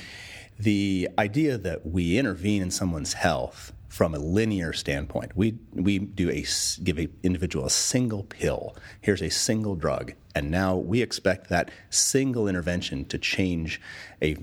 the 0.58 1.10
idea 1.20 1.58
that 1.58 1.86
we 1.86 2.18
intervene 2.18 2.62
in 2.62 2.72
someone's 2.72 3.13
health 3.13 3.74
from 3.94 4.16
a 4.16 4.18
linear 4.18 4.74
standpoint, 4.74 5.32
we, 5.36 5.54
we 5.72 6.00
do 6.00 6.28
a, 6.32 6.44
give 6.84 6.98
an 6.98 7.14
individual 7.22 7.64
a 7.64 7.70
single 7.70 8.24
pill. 8.24 8.76
Here's 9.02 9.22
a 9.22 9.30
single 9.30 9.76
drug. 9.76 10.14
And 10.34 10.50
now 10.50 10.76
we 10.76 11.04
expect 11.04 11.48
that 11.50 11.70
single 11.92 12.48
intervention 12.48 13.06
to 13.06 13.20
change 13.20 13.80
a 14.20 14.36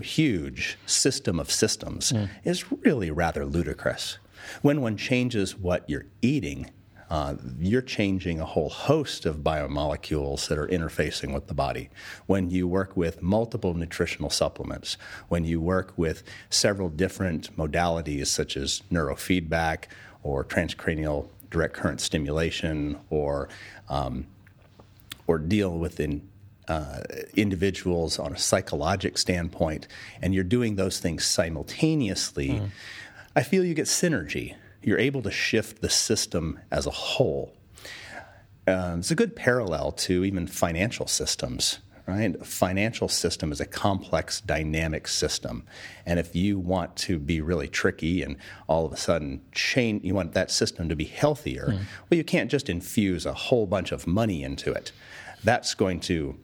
huge 0.00 0.78
system 0.86 1.38
of 1.38 1.50
systems 1.50 2.10
mm. 2.10 2.30
is 2.42 2.72
really 2.72 3.10
rather 3.10 3.44
ludicrous. 3.44 4.16
When 4.62 4.80
one 4.80 4.96
changes 4.96 5.54
what 5.54 5.84
you're 5.90 6.06
eating, 6.22 6.70
uh, 7.08 7.34
you're 7.60 7.82
changing 7.82 8.40
a 8.40 8.44
whole 8.44 8.68
host 8.68 9.26
of 9.26 9.36
biomolecules 9.38 10.48
that 10.48 10.58
are 10.58 10.66
interfacing 10.66 11.32
with 11.32 11.46
the 11.46 11.54
body. 11.54 11.88
When 12.26 12.50
you 12.50 12.66
work 12.66 12.96
with 12.96 13.22
multiple 13.22 13.74
nutritional 13.74 14.30
supplements, 14.30 14.96
when 15.28 15.44
you 15.44 15.60
work 15.60 15.92
with 15.96 16.24
several 16.50 16.88
different 16.88 17.56
modalities 17.56 18.26
such 18.26 18.56
as 18.56 18.82
neurofeedback 18.90 19.84
or 20.22 20.44
transcranial 20.44 21.28
direct 21.50 21.74
current 21.74 22.00
stimulation 22.00 22.98
or 23.08 23.48
um, 23.88 24.26
or 25.28 25.38
deal 25.38 25.76
with 25.78 25.98
in, 25.98 26.28
uh, 26.68 27.00
individuals 27.34 28.18
on 28.18 28.32
a 28.32 28.38
psychologic 28.38 29.18
standpoint, 29.18 29.88
and 30.22 30.34
you're 30.34 30.44
doing 30.44 30.76
those 30.76 31.00
things 31.00 31.24
simultaneously, 31.24 32.48
mm. 32.48 32.70
I 33.34 33.42
feel 33.42 33.64
you 33.64 33.74
get 33.74 33.86
synergy 33.86 34.54
you're 34.86 35.00
able 35.00 35.20
to 35.20 35.32
shift 35.32 35.82
the 35.82 35.90
system 35.90 36.60
as 36.70 36.86
a 36.86 36.90
whole. 36.90 37.52
Um, 38.68 39.00
it's 39.00 39.10
a 39.10 39.16
good 39.16 39.34
parallel 39.34 39.90
to 39.92 40.24
even 40.24 40.46
financial 40.46 41.08
systems, 41.08 41.80
right? 42.06 42.36
A 42.40 42.44
financial 42.44 43.08
system 43.08 43.50
is 43.50 43.60
a 43.60 43.66
complex, 43.66 44.40
dynamic 44.40 45.08
system. 45.08 45.64
And 46.06 46.20
if 46.20 46.36
you 46.36 46.60
want 46.60 46.94
to 46.98 47.18
be 47.18 47.40
really 47.40 47.66
tricky 47.66 48.22
and 48.22 48.36
all 48.68 48.86
of 48.86 48.92
a 48.92 48.96
sudden 48.96 49.42
change, 49.50 50.04
you 50.04 50.14
want 50.14 50.34
that 50.34 50.52
system 50.52 50.88
to 50.88 50.94
be 50.94 51.04
healthier, 51.04 51.66
mm. 51.66 51.78
well, 52.08 52.16
you 52.16 52.24
can't 52.24 52.50
just 52.50 52.68
infuse 52.68 53.26
a 53.26 53.32
whole 53.32 53.66
bunch 53.66 53.90
of 53.90 54.06
money 54.06 54.44
into 54.44 54.72
it. 54.72 54.92
That's 55.42 55.74
going 55.74 55.98
to 56.00 56.38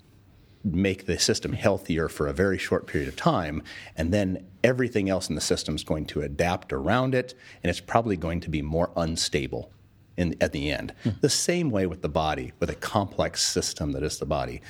make 0.64 1.06
the 1.06 1.18
system 1.18 1.52
healthier 1.52 2.08
for 2.08 2.26
a 2.26 2.32
very 2.32 2.58
short 2.58 2.86
period 2.86 3.08
of 3.08 3.16
time, 3.16 3.62
and 3.96 4.12
then 4.12 4.46
everything 4.62 5.08
else 5.08 5.28
in 5.28 5.34
the 5.34 5.40
system 5.40 5.74
is 5.74 5.84
going 5.84 6.06
to 6.06 6.22
adapt 6.22 6.72
around 6.72 7.14
it, 7.14 7.34
and 7.62 7.70
it's 7.70 7.80
probably 7.80 8.16
going 8.16 8.40
to 8.40 8.50
be 8.50 8.62
more 8.62 8.90
unstable 8.96 9.72
in, 10.16 10.36
at 10.40 10.52
the 10.52 10.70
end. 10.70 10.94
Hmm. 11.02 11.10
The 11.20 11.28
same 11.28 11.70
way 11.70 11.86
with 11.86 12.02
the 12.02 12.08
body, 12.08 12.52
with 12.60 12.70
a 12.70 12.74
complex 12.74 13.42
system 13.42 13.92
that 13.92 14.02
is 14.02 14.18
the 14.18 14.26
body. 14.26 14.62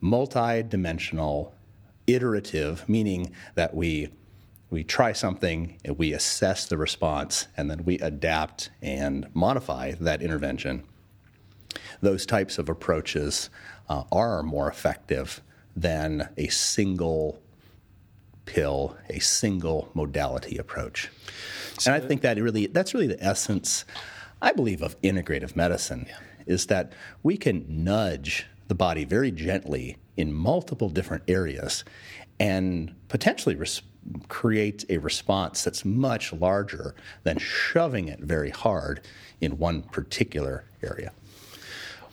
Multi-dimensional, 0.00 1.54
iterative, 2.06 2.88
meaning 2.88 3.32
that 3.54 3.74
we 3.74 4.10
we 4.68 4.82
try 4.82 5.12
something, 5.12 5.78
we 5.96 6.12
assess 6.12 6.66
the 6.66 6.76
response, 6.76 7.46
and 7.56 7.70
then 7.70 7.84
we 7.84 8.00
adapt 8.00 8.70
and 8.82 9.28
modify 9.32 9.92
that 10.00 10.20
intervention. 10.20 10.82
Those 12.00 12.26
types 12.26 12.58
of 12.58 12.68
approaches 12.68 13.48
uh, 13.88 14.04
are 14.12 14.42
more 14.42 14.68
effective 14.68 15.42
than 15.74 16.28
a 16.36 16.48
single 16.48 17.40
pill, 18.46 18.96
a 19.10 19.18
single 19.18 19.90
modality 19.94 20.56
approach. 20.56 21.10
So, 21.78 21.92
and 21.92 22.02
I 22.02 22.06
think 22.06 22.22
that 22.22 22.40
really 22.40 22.66
that's 22.66 22.94
really 22.94 23.06
the 23.08 23.22
essence, 23.22 23.84
I 24.40 24.52
believe, 24.52 24.82
of 24.82 25.00
integrative 25.02 25.54
medicine 25.54 26.06
yeah. 26.08 26.18
is 26.46 26.66
that 26.66 26.92
we 27.22 27.36
can 27.36 27.64
nudge 27.68 28.46
the 28.68 28.74
body 28.74 29.04
very 29.04 29.30
gently 29.30 29.98
in 30.16 30.32
multiple 30.32 30.88
different 30.88 31.24
areas 31.28 31.84
and 32.40 32.94
potentially 33.08 33.54
res- 33.54 33.82
create 34.28 34.84
a 34.88 34.98
response 34.98 35.64
that's 35.64 35.84
much 35.84 36.32
larger 36.32 36.94
than 37.24 37.38
shoving 37.38 38.08
it 38.08 38.20
very 38.20 38.50
hard 38.50 39.00
in 39.40 39.58
one 39.58 39.82
particular 39.82 40.64
area. 40.82 41.12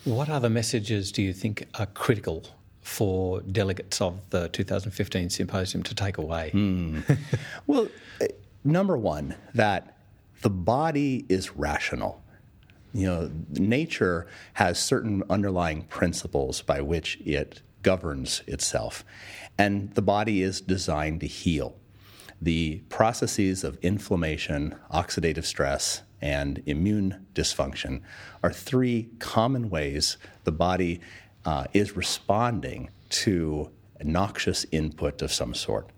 What 0.05 0.27
other 0.27 0.49
messages 0.49 1.13
do 1.13 1.21
you 1.21 1.31
think 1.31 1.65
are 1.79 1.85
critical 1.85 2.43
for 2.81 3.39
delegates 3.41 4.01
of 4.01 4.19
the 4.31 4.49
2015 4.49 5.29
symposium 5.29 5.81
to 5.83 5.95
take 5.95 6.17
away? 6.17 6.51
Mm. 6.53 7.17
well, 7.67 7.87
uh, 8.21 8.25
number 8.65 8.97
one, 8.97 9.35
that 9.53 9.97
the 10.41 10.49
body 10.49 11.25
is 11.29 11.55
rational. 11.55 12.21
You 12.93 13.07
know, 13.07 13.31
nature 13.51 14.27
has 14.55 14.77
certain 14.77 15.23
underlying 15.29 15.83
principles 15.83 16.61
by 16.61 16.81
which 16.81 17.17
it 17.25 17.61
governs 17.81 18.43
itself, 18.45 19.05
and 19.57 19.93
the 19.93 20.01
body 20.01 20.41
is 20.41 20.59
designed 20.59 21.21
to 21.21 21.27
heal. 21.27 21.75
The 22.41 22.81
processes 22.89 23.63
of 23.63 23.77
inflammation, 23.81 24.75
oxidative 24.93 25.45
stress, 25.45 26.01
and 26.23 26.63
immune 26.65 27.25
dysfunction 27.35 28.01
are 28.41 28.51
three 28.51 29.09
common 29.19 29.69
ways 29.69 30.17
the 30.45 30.51
body 30.53 31.01
uh, 31.45 31.65
is 31.73 31.97
responding 31.97 32.89
to 33.09 33.69
noxious 34.01 34.65
input 34.71 35.21
of 35.21 35.31
some 35.31 35.53
sort. 35.53 35.89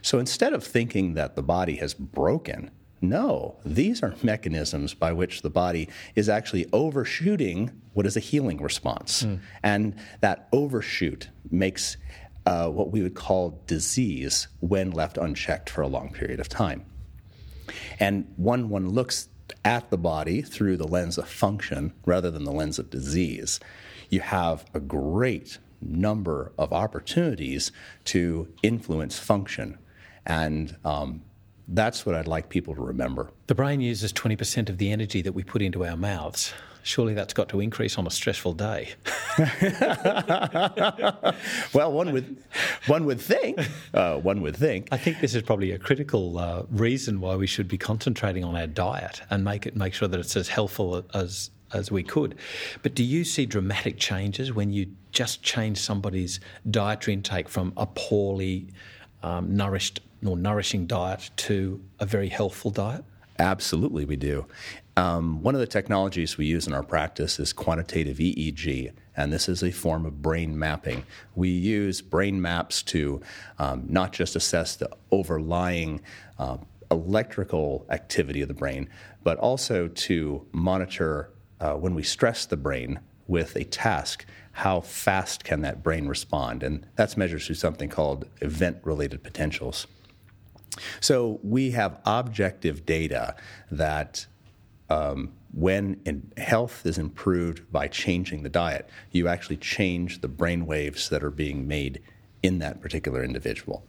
So 0.00 0.18
instead 0.18 0.54
of 0.54 0.64
thinking 0.64 1.14
that 1.14 1.36
the 1.36 1.42
body 1.42 1.76
has 1.76 1.92
broken, 1.92 2.70
no, 3.02 3.58
these 3.62 4.02
are 4.02 4.14
mechanisms 4.22 4.94
by 4.94 5.12
which 5.12 5.42
the 5.42 5.50
body 5.50 5.90
is 6.14 6.30
actually 6.30 6.64
overshooting 6.72 7.82
what 7.92 8.06
is 8.06 8.16
a 8.16 8.20
healing 8.20 8.62
response. 8.62 9.24
Mm. 9.24 9.40
And 9.62 9.94
that 10.22 10.48
overshoot 10.52 11.28
makes 11.50 11.98
uh, 12.46 12.68
what 12.70 12.90
we 12.90 13.02
would 13.02 13.14
call 13.14 13.62
disease 13.66 14.48
when 14.60 14.92
left 14.92 15.18
unchecked 15.18 15.68
for 15.68 15.82
a 15.82 15.88
long 15.88 16.10
period 16.10 16.40
of 16.40 16.48
time. 16.48 16.86
And 18.00 18.32
when 18.36 18.70
one 18.70 18.88
looks 18.88 19.28
at 19.64 19.90
the 19.90 19.98
body 19.98 20.42
through 20.42 20.76
the 20.76 20.86
lens 20.86 21.18
of 21.18 21.28
function 21.28 21.92
rather 22.06 22.30
than 22.30 22.44
the 22.44 22.52
lens 22.52 22.78
of 22.78 22.90
disease, 22.90 23.60
you 24.10 24.20
have 24.20 24.64
a 24.74 24.80
great 24.80 25.58
number 25.80 26.52
of 26.58 26.72
opportunities 26.72 27.72
to 28.04 28.48
influence 28.62 29.18
function. 29.18 29.78
And 30.26 30.76
um, 30.84 31.22
that's 31.68 32.06
what 32.06 32.14
I'd 32.14 32.26
like 32.26 32.48
people 32.48 32.74
to 32.74 32.80
remember. 32.80 33.30
The 33.46 33.54
brain 33.54 33.80
uses 33.80 34.12
20% 34.12 34.68
of 34.68 34.78
the 34.78 34.90
energy 34.90 35.22
that 35.22 35.32
we 35.32 35.42
put 35.42 35.62
into 35.62 35.84
our 35.84 35.96
mouths 35.96 36.52
surely 36.84 37.14
that's 37.14 37.34
got 37.34 37.48
to 37.48 37.60
increase 37.60 37.98
on 37.98 38.06
a 38.06 38.10
stressful 38.10 38.52
day. 38.52 38.94
well, 41.72 41.90
one 41.92 42.12
would 42.12 42.36
one 42.86 43.04
would 43.06 43.20
think 43.20 43.58
uh, 43.94 44.18
one 44.18 44.40
would 44.42 44.56
think. 44.56 44.88
I 44.92 44.98
think 44.98 45.20
this 45.20 45.34
is 45.34 45.42
probably 45.42 45.72
a 45.72 45.78
critical 45.78 46.38
uh, 46.38 46.62
reason 46.70 47.20
why 47.20 47.34
we 47.34 47.48
should 47.48 47.66
be 47.66 47.78
concentrating 47.78 48.44
on 48.44 48.54
our 48.54 48.68
diet 48.68 49.22
and 49.30 49.42
make 49.42 49.66
it 49.66 49.74
make 49.74 49.94
sure 49.94 50.06
that 50.06 50.20
it's 50.20 50.36
as 50.36 50.48
healthful 50.48 51.04
as 51.14 51.50
as 51.72 51.90
we 51.90 52.02
could. 52.02 52.36
But 52.82 52.94
do 52.94 53.02
you 53.02 53.24
see 53.24 53.46
dramatic 53.46 53.98
changes 53.98 54.52
when 54.52 54.70
you 54.70 54.86
just 55.10 55.42
change 55.42 55.78
somebody's 55.78 56.38
dietary 56.70 57.14
intake 57.14 57.48
from 57.48 57.72
a 57.76 57.86
poorly 57.86 58.68
um, 59.22 59.56
nourished 59.56 60.00
or 60.24 60.36
nourishing 60.36 60.86
diet 60.86 61.30
to 61.36 61.82
a 61.98 62.06
very 62.06 62.28
healthful 62.28 62.70
diet? 62.70 63.04
Absolutely, 63.38 64.04
we 64.04 64.16
do. 64.16 64.46
Um, 64.96 65.42
one 65.42 65.54
of 65.54 65.60
the 65.60 65.66
technologies 65.66 66.38
we 66.38 66.46
use 66.46 66.66
in 66.66 66.72
our 66.72 66.84
practice 66.84 67.40
is 67.40 67.52
quantitative 67.52 68.18
EEG, 68.18 68.92
and 69.16 69.32
this 69.32 69.48
is 69.48 69.62
a 69.62 69.72
form 69.72 70.06
of 70.06 70.22
brain 70.22 70.56
mapping. 70.56 71.04
We 71.34 71.48
use 71.48 72.00
brain 72.00 72.40
maps 72.40 72.82
to 72.84 73.20
um, 73.58 73.86
not 73.88 74.12
just 74.12 74.36
assess 74.36 74.76
the 74.76 74.90
overlying 75.10 76.00
uh, 76.38 76.58
electrical 76.90 77.86
activity 77.90 78.40
of 78.40 78.48
the 78.48 78.54
brain, 78.54 78.88
but 79.24 79.36
also 79.38 79.88
to 79.88 80.46
monitor 80.52 81.30
uh, 81.60 81.74
when 81.74 81.94
we 81.94 82.02
stress 82.02 82.46
the 82.46 82.56
brain 82.56 83.00
with 83.26 83.56
a 83.56 83.64
task, 83.64 84.24
how 84.52 84.80
fast 84.80 85.42
can 85.42 85.62
that 85.62 85.82
brain 85.82 86.06
respond? 86.06 86.62
And 86.62 86.86
that's 86.94 87.16
measured 87.16 87.42
through 87.42 87.56
something 87.56 87.88
called 87.88 88.26
event 88.40 88.78
related 88.84 89.24
potentials. 89.24 89.86
So 91.00 91.40
we 91.42 91.72
have 91.72 92.00
objective 92.04 92.84
data 92.84 93.34
that 93.70 94.26
um, 94.90 95.32
when 95.52 96.30
health 96.36 96.84
is 96.84 96.98
improved 96.98 97.70
by 97.70 97.88
changing 97.88 98.42
the 98.42 98.48
diet, 98.48 98.88
you 99.12 99.28
actually 99.28 99.56
change 99.56 100.20
the 100.20 100.28
brain 100.28 100.66
waves 100.66 101.08
that 101.08 101.22
are 101.22 101.30
being 101.30 101.66
made 101.66 102.00
in 102.42 102.58
that 102.58 102.80
particular 102.80 103.22
individual. 103.22 103.86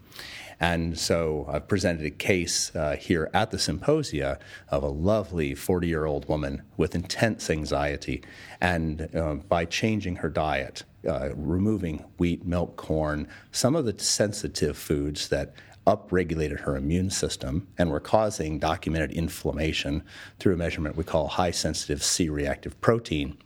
And 0.60 0.98
so 0.98 1.46
I've 1.50 1.68
presented 1.68 2.06
a 2.06 2.12
case 2.12 2.74
uh, 2.76 2.96
here 2.96 3.30
at 3.34 3.52
the 3.52 3.60
symposia 3.60 4.40
of 4.70 4.84
a 4.84 4.88
lovely 4.88 5.54
40 5.54 5.88
year 5.88 6.06
old 6.06 6.28
woman 6.30 6.62
with 6.78 6.96
intense 6.96 7.50
anxiety. 7.50 8.24
And 8.62 9.10
uh, 9.14 9.36
by 9.36 9.66
changing 9.66 10.18
her 10.18 10.30
diet, 10.30 10.84
uh, 11.08 11.36
removing 11.36 12.06
wheat, 12.18 12.46
milk, 12.46 12.78
corn, 12.78 13.28
some 13.52 13.76
of 13.76 13.86
the 13.86 14.00
sensitive 14.00 14.78
foods 14.78 15.28
that 15.30 15.54
upregulated 15.86 16.62
her 16.62 16.76
immune 16.76 17.10
system 17.10 17.68
and 17.78 17.90
were 17.90 18.00
causing 18.00 18.60
documented 18.60 19.12
inflammation 19.12 20.04
through 20.40 20.54
a 20.54 20.58
measurement 20.58 20.96
we 20.96 21.04
call 21.04 21.28
high 21.28 21.52
sensitive 21.52 22.04
C 22.04 22.30
reactive 22.30 22.80
protein. 22.82 23.38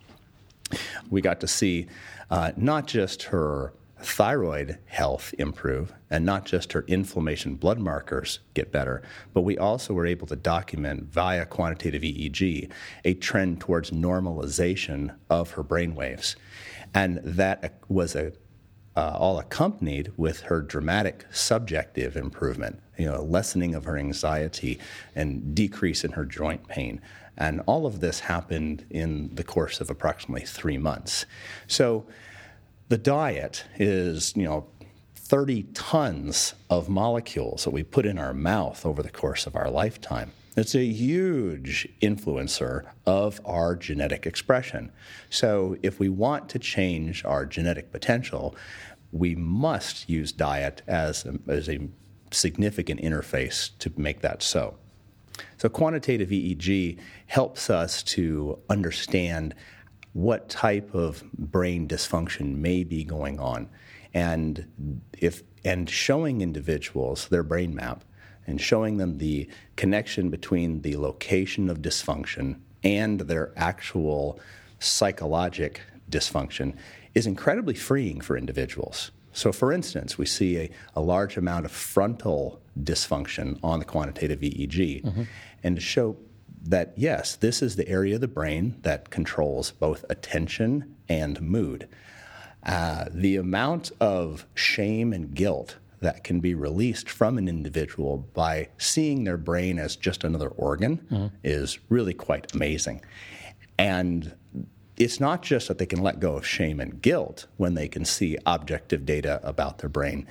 We 1.10 1.20
got 1.20 1.40
to 1.40 1.48
see 1.48 1.86
uh, 2.30 2.52
not 2.56 2.86
just 2.86 3.24
her 3.24 3.72
thyroid 4.02 4.78
health 4.86 5.34
improve 5.38 5.92
and 6.10 6.24
not 6.24 6.46
just 6.46 6.72
her 6.72 6.84
inflammation 6.86 7.54
blood 7.54 7.78
markers 7.78 8.40
get 8.54 8.72
better, 8.72 9.02
but 9.34 9.42
we 9.42 9.58
also 9.58 9.92
were 9.92 10.06
able 10.06 10.26
to 10.26 10.36
document 10.36 11.04
via 11.04 11.44
quantitative 11.44 12.02
EEG 12.02 12.70
a 13.04 13.14
trend 13.14 13.60
towards 13.60 13.90
normalization 13.90 15.14
of 15.28 15.52
her 15.52 15.62
brain 15.62 15.94
waves. 15.94 16.36
And 16.94 17.18
that 17.18 17.74
was 17.88 18.16
a, 18.16 18.32
uh, 18.96 19.16
all 19.16 19.38
accompanied 19.38 20.12
with 20.16 20.40
her 20.42 20.60
dramatic 20.60 21.24
subjective 21.30 22.16
improvement, 22.16 22.80
you 22.98 23.06
know, 23.06 23.16
a 23.16 23.22
lessening 23.22 23.74
of 23.74 23.84
her 23.84 23.96
anxiety 23.96 24.78
and 25.14 25.54
decrease 25.54 26.04
in 26.04 26.12
her 26.12 26.24
joint 26.24 26.66
pain. 26.68 27.00
And 27.38 27.62
all 27.66 27.86
of 27.86 28.00
this 28.00 28.20
happened 28.20 28.84
in 28.90 29.34
the 29.34 29.44
course 29.44 29.80
of 29.80 29.90
approximately 29.90 30.44
three 30.44 30.76
months. 30.76 31.24
So 31.66 32.04
the 32.88 32.98
diet 32.98 33.64
is, 33.78 34.36
you 34.36 34.44
know, 34.44 34.66
30 35.14 35.62
tons 35.74 36.54
of 36.68 36.88
molecules 36.88 37.64
that 37.64 37.70
we 37.70 37.84
put 37.84 38.04
in 38.04 38.18
our 38.18 38.34
mouth 38.34 38.84
over 38.84 39.02
the 39.02 39.10
course 39.10 39.46
of 39.46 39.54
our 39.54 39.70
lifetime. 39.70 40.32
It's 40.56 40.74
a 40.74 40.84
huge 40.84 41.88
influencer 42.02 42.84
of 43.06 43.40
our 43.44 43.76
genetic 43.76 44.26
expression. 44.26 44.90
So, 45.28 45.76
if 45.82 46.00
we 46.00 46.08
want 46.08 46.48
to 46.50 46.58
change 46.58 47.24
our 47.24 47.46
genetic 47.46 47.92
potential, 47.92 48.56
we 49.12 49.36
must 49.36 50.08
use 50.08 50.32
diet 50.32 50.82
as 50.88 51.24
a, 51.24 51.38
as 51.48 51.68
a 51.68 51.88
significant 52.32 53.00
interface 53.00 53.70
to 53.78 53.92
make 53.96 54.22
that 54.22 54.42
so. 54.42 54.76
So, 55.56 55.68
quantitative 55.68 56.30
EEG 56.30 56.98
helps 57.26 57.70
us 57.70 58.02
to 58.04 58.58
understand 58.68 59.54
what 60.14 60.48
type 60.48 60.92
of 60.94 61.22
brain 61.32 61.86
dysfunction 61.86 62.56
may 62.56 62.82
be 62.82 63.04
going 63.04 63.38
on, 63.38 63.68
and 64.12 65.00
if 65.16 65.44
and 65.64 65.88
showing 65.88 66.40
individuals 66.40 67.28
their 67.28 67.44
brain 67.44 67.72
map 67.72 68.02
and 68.46 68.60
showing 68.60 68.96
them 68.96 69.18
the 69.18 69.48
connection 69.76 70.30
between 70.30 70.82
the 70.82 70.96
location 70.96 71.68
of 71.68 71.82
dysfunction 71.82 72.58
and 72.82 73.20
their 73.20 73.52
actual 73.56 74.40
psychologic 74.78 75.82
dysfunction 76.10 76.74
is 77.14 77.26
incredibly 77.26 77.74
freeing 77.74 78.20
for 78.20 78.36
individuals. 78.36 79.10
So, 79.32 79.52
for 79.52 79.72
instance, 79.72 80.18
we 80.18 80.26
see 80.26 80.56
a, 80.58 80.70
a 80.96 81.00
large 81.00 81.36
amount 81.36 81.64
of 81.64 81.70
frontal 81.70 82.60
dysfunction 82.78 83.58
on 83.62 83.78
the 83.78 83.84
quantitative 83.84 84.40
EEG, 84.40 85.02
mm-hmm. 85.02 85.22
and 85.62 85.76
to 85.76 85.82
show 85.82 86.16
that 86.62 86.92
yes, 86.96 87.36
this 87.36 87.62
is 87.62 87.76
the 87.76 87.88
area 87.88 88.16
of 88.16 88.20
the 88.20 88.28
brain 88.28 88.76
that 88.82 89.10
controls 89.10 89.70
both 89.70 90.04
attention 90.10 90.96
and 91.08 91.40
mood. 91.40 91.88
Uh, 92.64 93.06
the 93.10 93.36
amount 93.36 93.90
of 94.00 94.46
shame 94.54 95.12
and 95.12 95.34
guilt 95.34 95.76
that 96.00 96.24
can 96.24 96.40
be 96.40 96.54
released 96.54 97.08
from 97.08 97.38
an 97.38 97.48
individual 97.48 98.18
by 98.34 98.68
seeing 98.78 99.24
their 99.24 99.36
brain 99.36 99.78
as 99.78 99.96
just 99.96 100.24
another 100.24 100.48
organ 100.48 100.98
mm-hmm. 101.10 101.26
is 101.44 101.78
really 101.88 102.14
quite 102.14 102.54
amazing. 102.54 103.02
And 103.78 104.34
it's 104.96 105.20
not 105.20 105.42
just 105.42 105.68
that 105.68 105.78
they 105.78 105.86
can 105.86 106.02
let 106.02 106.20
go 106.20 106.36
of 106.36 106.46
shame 106.46 106.80
and 106.80 107.00
guilt 107.00 107.46
when 107.56 107.74
they 107.74 107.88
can 107.88 108.04
see 108.04 108.36
objective 108.46 109.06
data 109.06 109.40
about 109.42 109.78
their 109.78 109.88
brain, 109.88 110.26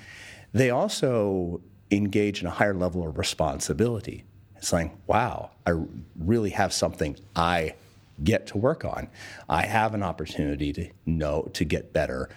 they 0.54 0.70
also 0.70 1.62
engage 1.92 2.42
in 2.42 2.48
a 2.48 2.52
higher 2.52 2.74
level 2.74 3.08
of 3.08 3.18
responsibility 3.18 4.24
it's 4.60 4.74
like, 4.74 4.92
wow, 5.08 5.52
I 5.66 5.72
really 6.18 6.50
have 6.52 6.74
something 6.74 7.16
I 7.36 7.76
get 8.24 8.48
to 8.48 8.58
work 8.58 8.86
on. 8.86 9.10
I 9.48 9.66
have 9.66 9.94
an 9.94 10.04
opportunity 10.04 10.74
to 10.74 10.90
know 11.06 11.50
to 11.54 11.66
get 11.66 11.94
better. 11.94 12.30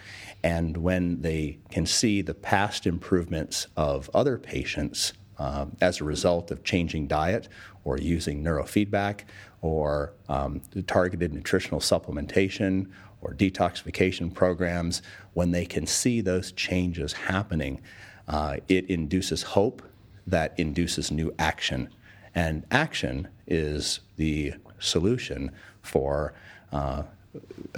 And 0.43 0.77
when 0.77 1.21
they 1.21 1.59
can 1.69 1.85
see 1.85 2.21
the 2.21 2.33
past 2.33 2.85
improvements 2.85 3.67
of 3.75 4.09
other 4.13 4.37
patients 4.37 5.13
uh, 5.37 5.65
as 5.81 5.99
a 5.99 6.03
result 6.03 6.51
of 6.51 6.63
changing 6.63 7.07
diet 7.07 7.47
or 7.83 7.97
using 7.97 8.43
neurofeedback 8.43 9.21
or 9.61 10.13
um, 10.29 10.61
targeted 10.87 11.33
nutritional 11.33 11.79
supplementation 11.79 12.87
or 13.21 13.33
detoxification 13.33 14.33
programs, 14.33 15.01
when 15.33 15.51
they 15.51 15.65
can 15.65 15.87
see 15.87 16.21
those 16.21 16.51
changes 16.51 17.13
happening, 17.13 17.81
uh, 18.27 18.57
it 18.67 18.89
induces 18.89 19.43
hope 19.43 19.81
that 20.27 20.53
induces 20.57 21.11
new 21.11 21.33
action 21.39 21.89
and 22.35 22.65
action 22.71 23.27
is 23.47 23.99
the 24.17 24.53
solution 24.79 25.51
for 25.83 26.33
uh, 26.71 27.03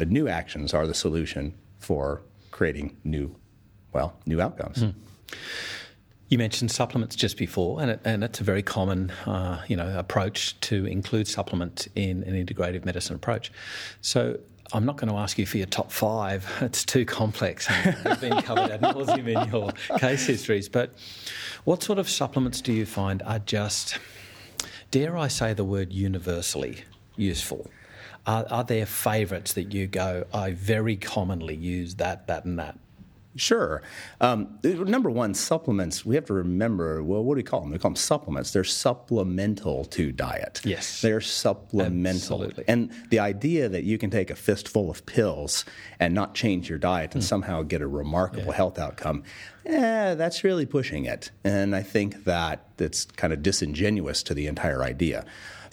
new 0.07 0.27
actions 0.27 0.73
are 0.73 0.87
the 0.87 0.93
solution 0.93 1.53
for 1.79 2.21
creating 2.51 2.95
new, 3.03 3.35
well, 3.91 4.17
new 4.25 4.39
outcomes. 4.39 4.77
Mm. 4.77 4.93
You 6.29 6.37
mentioned 6.37 6.71
supplements 6.71 7.15
just 7.15 7.37
before, 7.37 7.81
and, 7.81 7.91
it, 7.91 7.99
and 8.03 8.23
it's 8.23 8.39
a 8.39 8.43
very 8.43 8.63
common, 8.63 9.11
uh, 9.25 9.63
you 9.67 9.75
know, 9.75 9.97
approach 9.97 10.59
to 10.61 10.85
include 10.85 11.27
supplement 11.27 11.87
in 11.95 12.23
an 12.23 12.33
integrative 12.33 12.85
medicine 12.85 13.15
approach. 13.15 13.51
So 14.01 14.39
I'm 14.73 14.85
not 14.85 14.97
going 14.97 15.09
to 15.09 15.17
ask 15.17 15.37
you 15.37 15.45
for 15.45 15.57
your 15.57 15.67
top 15.67 15.91
five. 15.91 16.49
It's 16.61 16.83
too 16.83 17.05
complex. 17.05 17.67
It's 17.85 18.21
been 18.21 18.41
covered 18.41 18.71
ad 18.71 18.81
nauseum 18.81 19.27
in 19.27 19.49
your 19.51 19.71
case 19.99 20.25
histories. 20.25 20.67
But 20.67 20.93
what 21.63 21.83
sort 21.83 21.99
of 21.99 22.09
supplements 22.09 22.61
do 22.61 22.73
you 22.73 22.85
find 22.85 23.21
are 23.23 23.39
just 23.39 23.99
dare 24.89 25.17
I 25.17 25.27
say 25.27 25.53
the 25.53 25.63
word 25.63 25.93
universally 25.93 26.83
useful? 27.15 27.69
Are, 28.27 28.45
are 28.49 28.63
there 28.63 28.85
favourites 28.85 29.53
that 29.53 29.73
you 29.73 29.87
go, 29.87 30.25
I 30.33 30.51
very 30.51 30.95
commonly 30.95 31.55
use 31.55 31.95
that, 31.95 32.27
that, 32.27 32.45
and 32.45 32.57
that? 32.59 32.77
Sure. 33.37 33.81
Um, 34.21 34.59
number 34.63 35.09
one, 35.09 35.33
supplements. 35.33 36.05
We 36.05 36.15
have 36.15 36.25
to 36.25 36.33
remember. 36.33 37.03
Well, 37.03 37.21
what 37.23 37.35
do 37.35 37.37
we 37.37 37.43
call 37.43 37.61
them? 37.61 37.71
We 37.71 37.77
call 37.77 37.91
them 37.91 37.97
supplements. 37.97 38.51
They're 38.51 38.63
supplemental 38.63 39.83
to 39.85 40.13
diet. 40.13 40.61
Yes, 40.63 41.01
they're 41.01 41.19
supplemental. 41.19 42.43
Absolutely. 42.43 42.63
And 42.67 42.91
the 43.09 43.19
idea 43.19 43.67
that 43.67 43.83
you 43.83 43.97
can 43.97 44.09
take 44.09 44.29
a 44.29 44.35
fistful 44.35 44.89
of 44.89 45.05
pills 45.05 45.65
and 45.99 46.13
not 46.13 46.33
change 46.33 46.69
your 46.69 46.79
diet 46.79 47.13
and 47.13 47.23
mm. 47.23 47.27
somehow 47.27 47.61
get 47.63 47.81
a 47.81 47.87
remarkable 47.87 48.47
yeah. 48.47 48.53
health 48.53 48.79
outcome, 48.79 49.23
eh, 49.65 50.15
that's 50.15 50.45
really 50.45 50.65
pushing 50.65 51.03
it. 51.03 51.31
And 51.43 51.75
I 51.75 51.83
think 51.83 52.23
that 52.23 52.69
it's 52.79 53.03
kind 53.03 53.33
of 53.33 53.43
disingenuous 53.43 54.23
to 54.23 54.33
the 54.33 54.47
entire 54.47 54.81
idea. 54.81 55.25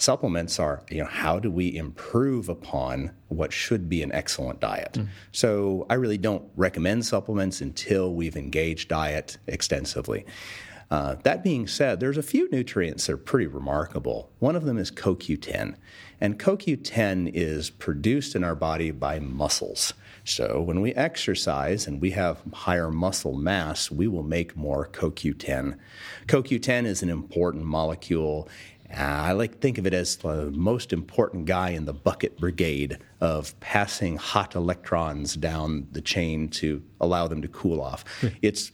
Supplements 0.03 0.59
are, 0.59 0.83
you 0.89 0.97
know, 0.97 1.07
how 1.09 1.39
do 1.39 1.49
we 1.49 1.73
improve 1.77 2.49
upon 2.49 3.11
what 3.29 3.53
should 3.53 3.87
be 3.87 4.03
an 4.03 4.11
excellent 4.11 4.59
diet? 4.59 4.95
Mm. 4.95 5.07
So 5.31 5.85
I 5.89 5.93
really 5.93 6.17
don't 6.17 6.43
recommend 6.57 7.05
supplements 7.05 7.61
until 7.61 8.13
we've 8.13 8.35
engaged 8.35 8.89
diet 8.89 9.37
extensively. 9.47 10.25
Uh, 10.91 11.15
that 11.23 11.41
being 11.41 11.67
said, 11.67 12.01
there's 12.01 12.17
a 12.17 12.21
few 12.21 12.49
nutrients 12.51 13.07
that 13.07 13.13
are 13.13 13.17
pretty 13.17 13.47
remarkable. 13.47 14.29
One 14.39 14.57
of 14.57 14.65
them 14.65 14.77
is 14.77 14.91
CoQ10. 14.91 15.75
And 16.19 16.37
CoQ10 16.37 17.31
is 17.33 17.69
produced 17.69 18.35
in 18.35 18.43
our 18.43 18.55
body 18.55 18.91
by 18.91 19.19
muscles. 19.19 19.93
So 20.25 20.61
when 20.61 20.81
we 20.81 20.93
exercise 20.93 21.87
and 21.87 22.01
we 22.01 22.11
have 22.11 22.41
higher 22.53 22.91
muscle 22.91 23.33
mass, 23.33 23.89
we 23.89 24.07
will 24.07 24.23
make 24.23 24.55
more 24.55 24.87
CoQ10. 24.87 25.77
CoQ10 26.27 26.85
is 26.85 27.01
an 27.01 27.09
important 27.09 27.65
molecule 27.65 28.47
uh, 28.93 29.01
I 29.01 29.31
like 29.31 29.53
to 29.53 29.57
think 29.57 29.77
of 29.77 29.87
it 29.87 29.93
as 29.93 30.17
the 30.17 30.51
most 30.51 30.93
important 30.93 31.45
guy 31.45 31.69
in 31.69 31.85
the 31.85 31.93
bucket 31.93 32.37
brigade 32.37 32.99
of 33.19 33.59
passing 33.59 34.17
hot 34.17 34.55
electrons 34.55 35.35
down 35.35 35.87
the 35.91 36.01
chain 36.01 36.49
to 36.49 36.83
allow 37.01 37.27
them 37.27 37.41
to 37.41 37.47
cool 37.47 37.81
off. 37.81 38.05
Hmm. 38.21 38.27
it's 38.41 38.71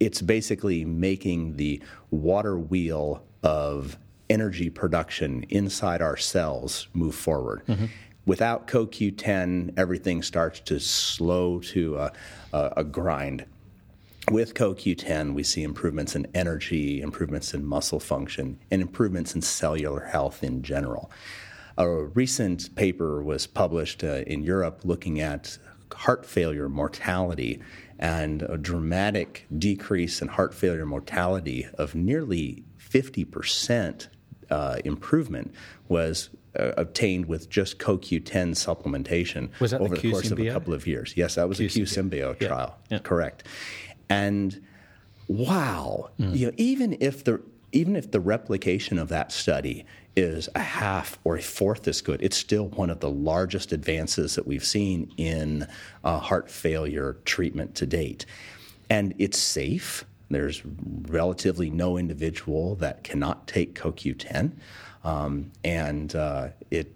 it's 0.00 0.22
basically 0.22 0.84
making 0.84 1.56
the 1.56 1.82
water 2.10 2.58
wheel 2.58 3.22
of 3.42 3.98
energy 4.30 4.70
production 4.70 5.44
inside 5.50 6.00
our 6.00 6.16
cells 6.16 6.88
move 6.94 7.14
forward. 7.14 7.62
Mm-hmm. 7.66 7.86
Without 8.24 8.66
CoQ10, 8.66 9.74
everything 9.76 10.22
starts 10.22 10.60
to 10.60 10.78
slow 10.78 11.58
to 11.60 11.98
a, 11.98 12.12
a, 12.52 12.72
a 12.78 12.84
grind 12.84 13.44
with 14.30 14.54
CoQ10, 14.54 15.34
we 15.34 15.42
see 15.42 15.62
improvements 15.62 16.14
in 16.14 16.26
energy, 16.34 17.00
improvements 17.00 17.52
in 17.54 17.64
muscle 17.64 18.00
function, 18.00 18.58
and 18.70 18.80
improvements 18.80 19.34
in 19.34 19.42
cellular 19.42 20.06
health 20.06 20.42
in 20.42 20.62
general. 20.62 21.10
A 21.76 21.88
recent 21.88 22.74
paper 22.74 23.22
was 23.22 23.46
published 23.46 24.04
uh, 24.04 24.22
in 24.26 24.42
Europe 24.42 24.80
looking 24.84 25.20
at 25.20 25.58
heart 25.94 26.24
failure 26.24 26.68
mortality 26.68 27.60
and 27.98 28.42
a 28.42 28.56
dramatic 28.56 29.46
decrease 29.56 30.22
in 30.22 30.28
heart 30.28 30.54
failure 30.54 30.86
mortality 30.86 31.66
of 31.74 31.94
nearly 31.94 32.64
50% 32.78 34.08
uh, 34.50 34.78
improvement 34.84 35.54
was 35.88 36.30
uh, 36.58 36.72
obtained 36.76 37.26
with 37.26 37.48
just 37.48 37.78
CoQ10 37.78 38.52
supplementation 38.56 39.50
over 39.80 39.94
the, 39.94 40.00
the 40.00 40.10
course 40.10 40.30
of 40.30 40.40
a 40.40 40.50
couple 40.50 40.74
of 40.74 40.86
years. 40.86 41.14
Yes, 41.16 41.36
that 41.36 41.48
was 41.48 41.58
Q 41.58 41.66
a 41.66 41.68
Q-Symbio 41.68 42.38
trial. 42.38 42.76
Yeah. 42.88 42.96
Yeah. 42.96 43.02
Correct. 43.02 43.44
And 44.10 44.60
wow, 45.28 46.10
mm. 46.18 46.36
you 46.36 46.46
know, 46.48 46.52
even 46.58 46.98
if 47.00 47.24
the 47.24 47.40
even 47.72 47.94
if 47.94 48.10
the 48.10 48.20
replication 48.20 48.98
of 48.98 49.08
that 49.08 49.30
study 49.30 49.86
is 50.16 50.48
a 50.56 50.60
half 50.60 51.20
or 51.22 51.36
a 51.36 51.42
fourth 51.42 51.86
as 51.86 52.00
good, 52.00 52.20
it's 52.20 52.36
still 52.36 52.66
one 52.68 52.90
of 52.90 52.98
the 52.98 53.08
largest 53.08 53.72
advances 53.72 54.34
that 54.34 54.44
we've 54.44 54.64
seen 54.64 55.12
in 55.16 55.68
uh, 56.02 56.18
heart 56.18 56.50
failure 56.50 57.16
treatment 57.24 57.76
to 57.76 57.86
date. 57.86 58.26
And 58.90 59.14
it's 59.18 59.38
safe. 59.38 60.04
There's 60.28 60.62
relatively 61.06 61.70
no 61.70 61.96
individual 61.96 62.74
that 62.76 63.04
cannot 63.04 63.46
take 63.46 63.76
CoQ10. 63.76 64.52
Um, 65.04 65.52
and 65.62 66.14
uh, 66.14 66.48
it 66.72 66.92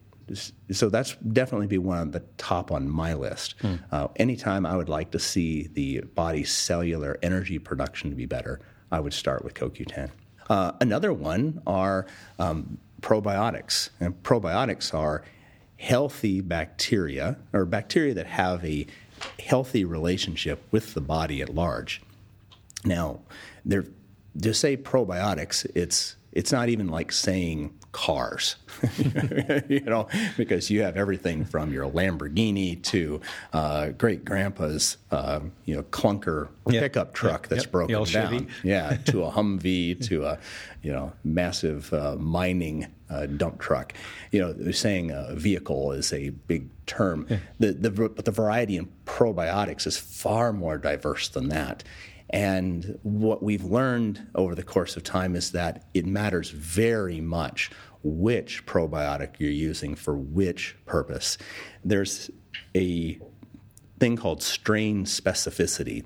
so 0.71 0.89
that's 0.89 1.17
definitely 1.17 1.67
be 1.67 1.79
one 1.79 1.99
of 1.99 2.13
the 2.13 2.21
top 2.39 2.73
on 2.73 2.89
my 2.89 3.15
list. 3.15 3.55
Hmm. 3.61 3.75
Uh, 3.93 4.09
anytime 4.17 4.65
I 4.65 4.77
would 4.77 4.89
like 4.89 5.11
to 5.13 5.19
see 5.19 5.69
the 5.73 6.01
body's 6.01 6.53
cellular 6.53 7.19
energy 7.23 7.59
production 7.59 8.11
to 8.11 8.17
be 8.17 8.27
better, 8.27 8.61
I 8.91 9.01
would 9.01 9.13
start 9.13 9.45
with 9.45 9.55
CoQ10. 9.55 10.11
Uh, 10.49 10.73
another 10.81 11.13
one 11.13 11.63
are 11.67 12.07
um, 12.39 12.79
probiotics. 13.01 13.91
And 14.01 14.23
probiotics 14.23 14.95
are 14.95 15.23
healthy 15.77 16.41
bacteria 16.41 17.37
or 17.53 17.65
bacteria 17.65 18.15
that 18.15 18.27
have 18.27 18.65
a 18.65 18.87
healthy 19.39 19.85
relationship 19.85 20.63
with 20.71 20.95
the 20.95 21.01
body 21.01 21.43
at 21.43 21.55
large. 21.55 22.03
Now, 22.85 23.21
there, 23.65 23.85
to 24.41 24.55
say 24.55 24.77
probiotics, 24.77 25.67
it's 25.75 26.17
it's 26.33 26.51
not 26.51 26.69
even 26.69 26.89
like 26.89 27.13
saying 27.13 27.79
cars, 27.95 28.57
you 29.69 29.81
know, 29.81 30.09
because 30.37 30.69
you 30.69 30.83
have 30.83 30.97
everything 30.97 31.45
from 31.45 31.73
your 31.73 31.89
Lamborghini 31.89 32.83
to 32.83 33.21
uh, 33.53 33.91
great 33.91 34.25
grandpa's, 34.25 34.99
uh, 35.13 35.41
you 35.65 35.77
know, 35.77 35.83
clunker 35.85 36.49
yep. 36.67 36.83
pickup 36.83 37.15
truck 37.15 37.45
yep. 37.45 37.51
that's 37.51 37.63
yep. 37.63 37.71
broken 37.71 38.05
down, 38.05 38.49
yeah, 38.65 38.97
to 39.07 39.23
a 39.23 39.31
Humvee, 39.31 40.05
to 40.09 40.25
a, 40.25 40.39
you 40.83 40.93
know, 40.93 41.13
massive 41.23 41.95
uh, 41.95 42.17
mining 42.17 42.89
uh, 43.09 43.27
dump 43.27 43.61
truck. 43.61 43.95
You 44.33 44.41
know, 44.41 44.53
they're 44.53 44.73
saying 44.73 45.13
a 45.13 45.35
vehicle 45.37 45.93
is 45.93 46.13
a 46.13 46.31
big 46.31 46.69
term. 46.87 47.27
Yeah. 47.31 47.39
The, 47.61 47.73
the, 47.73 47.91
but 48.09 48.25
the 48.25 48.33
variety 48.33 48.77
in 48.77 48.89
probiotics 49.07 49.87
is 49.87 49.97
far 49.97 50.53
more 50.53 50.79
diverse 50.79 51.29
than 51.29 51.49
that. 51.51 51.85
And 52.35 52.99
what 53.05 53.45
we've 53.45 53.63
learned 53.63 54.27
over 54.35 54.57
the 54.57 54.65
course 54.65 54.97
of 54.97 55.05
time 55.05 55.37
is 55.37 55.53
that 55.53 55.85
it 55.95 56.05
matters 56.05 56.51
very 56.51 57.21
much 57.21 57.71
which 58.03 58.67
probiotic 58.67 59.37
you're 59.39 59.53
using 59.53 59.95
for 59.95 60.17
which 60.17 60.77
purpose. 60.85 61.39
There's 61.85 62.33
a 62.75 63.21
thing 64.01 64.17
called 64.17 64.43
strain 64.43 65.05
specificity. 65.05 66.05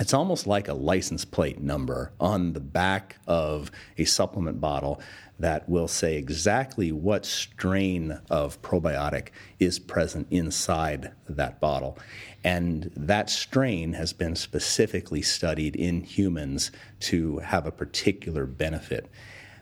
It's 0.00 0.12
almost 0.12 0.48
like 0.48 0.66
a 0.66 0.74
license 0.74 1.24
plate 1.24 1.60
number 1.60 2.12
on 2.18 2.54
the 2.54 2.60
back 2.60 3.18
of 3.28 3.70
a 3.96 4.04
supplement 4.04 4.60
bottle 4.60 5.00
that 5.38 5.68
will 5.68 5.86
say 5.86 6.16
exactly 6.16 6.90
what 6.90 7.24
strain 7.24 8.18
of 8.30 8.60
probiotic 8.62 9.28
is 9.60 9.78
present 9.78 10.26
inside 10.30 11.12
that 11.28 11.60
bottle. 11.60 11.98
And 12.44 12.90
that 12.96 13.30
strain 13.30 13.92
has 13.92 14.12
been 14.12 14.34
specifically 14.34 15.22
studied 15.22 15.76
in 15.76 16.02
humans 16.02 16.72
to 17.00 17.38
have 17.38 17.66
a 17.66 17.70
particular 17.70 18.46
benefit. 18.46 19.08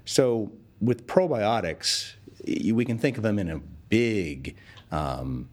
So, 0.05 0.53
with 0.81 1.07
probiotics, 1.07 2.14
we 2.47 2.85
can 2.87 2.99
think 2.99 3.19
of 3.19 3.23
them 3.23 3.38
in 3.38 3.51
a 3.51 3.59
big, 3.90 4.57
um, 4.90 5.51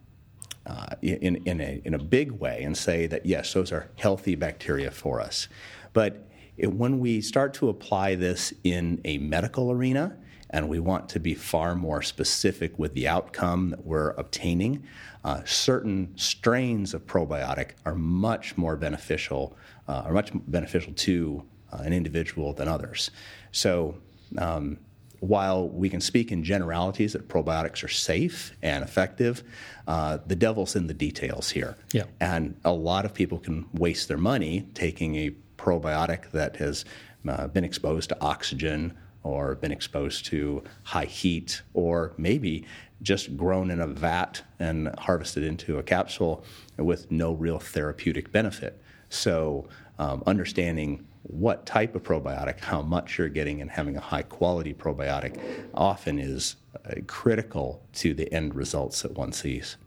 uh, 0.65 0.95
in, 1.01 1.35
in, 1.45 1.59
a, 1.59 1.81
in 1.83 1.93
a 1.93 1.99
big 1.99 2.31
way 2.31 2.63
and 2.63 2.77
say 2.77 3.07
that, 3.07 3.25
yes, 3.25 3.53
those 3.53 3.73
are 3.73 3.89
healthy 3.97 4.35
bacteria 4.35 4.89
for 4.89 5.19
us. 5.19 5.49
But 5.91 6.29
it, 6.55 6.73
when 6.73 6.99
we 6.99 7.19
start 7.19 7.53
to 7.55 7.67
apply 7.67 8.15
this 8.15 8.53
in 8.63 9.01
a 9.03 9.17
medical 9.17 9.71
arena, 9.71 10.15
and 10.49 10.69
we 10.69 10.79
want 10.79 11.09
to 11.09 11.19
be 11.19 11.33
far 11.33 11.75
more 11.75 12.01
specific 12.01 12.77
with 12.79 12.93
the 12.93 13.07
outcome 13.07 13.71
that 13.71 13.85
we're 13.85 14.11
obtaining. 14.11 14.83
Uh, 15.23 15.43
certain 15.45 16.13
strains 16.15 16.93
of 16.93 17.05
probiotic 17.05 17.71
are 17.85 17.95
much 17.95 18.57
more 18.57 18.75
beneficial, 18.75 19.55
uh, 19.87 20.03
are 20.05 20.13
much 20.13 20.31
beneficial 20.33 20.93
to 20.93 21.43
uh, 21.73 21.77
an 21.77 21.93
individual 21.93 22.53
than 22.53 22.67
others. 22.67 23.11
So, 23.51 23.97
um, 24.37 24.79
while 25.19 25.67
we 25.67 25.89
can 25.89 25.99
speak 25.99 26.31
in 26.31 26.43
generalities 26.43 27.13
that 27.13 27.27
probiotics 27.27 27.83
are 27.83 27.87
safe 27.87 28.55
and 28.61 28.83
effective, 28.83 29.43
uh, 29.87 30.19
the 30.27 30.35
devil's 30.35 30.75
in 30.75 30.85
the 30.85 30.93
details 30.93 31.49
here. 31.49 31.75
Yeah. 31.91 32.03
And 32.19 32.55
a 32.63 32.71
lot 32.71 33.03
of 33.03 33.15
people 33.15 33.39
can 33.39 33.65
waste 33.73 34.07
their 34.09 34.17
money 34.17 34.67
taking 34.75 35.15
a 35.15 35.31
probiotic 35.57 36.29
that 36.31 36.57
has 36.57 36.85
uh, 37.27 37.47
been 37.47 37.63
exposed 37.63 38.09
to 38.09 38.21
oxygen 38.21 38.95
or 39.27 39.55
been 39.55 39.71
exposed 39.71 40.25
to 40.27 40.63
high 40.83 41.05
heat, 41.05 41.61
or 41.73 42.13
maybe 42.17 42.65
just 43.01 43.37
grown 43.37 43.69
in 43.69 43.79
a 43.79 43.87
vat 43.87 44.41
and 44.59 44.93
harvested 44.99 45.43
into 45.43 45.77
a 45.77 45.83
capsule 45.83 46.43
with 46.77 47.11
no 47.11 47.33
real 47.33 47.59
therapeutic 47.59 48.31
benefit. 48.31 48.81
So, 49.09 49.67
um, 49.99 50.23
understanding 50.25 51.05
what 51.23 51.65
type 51.65 51.95
of 51.95 52.03
probiotic, 52.03 52.59
how 52.59 52.81
much 52.81 53.17
you're 53.17 53.29
getting, 53.29 53.61
and 53.61 53.69
having 53.69 53.97
a 53.97 53.99
high 54.01 54.21
quality 54.21 54.73
probiotic 54.73 55.39
often 55.73 56.19
is 56.19 56.55
uh, 56.85 56.95
critical 57.05 57.81
to 57.93 58.13
the 58.13 58.31
end 58.33 58.55
results 58.55 59.01
that 59.01 59.13
one 59.13 59.31
sees. 59.31 59.77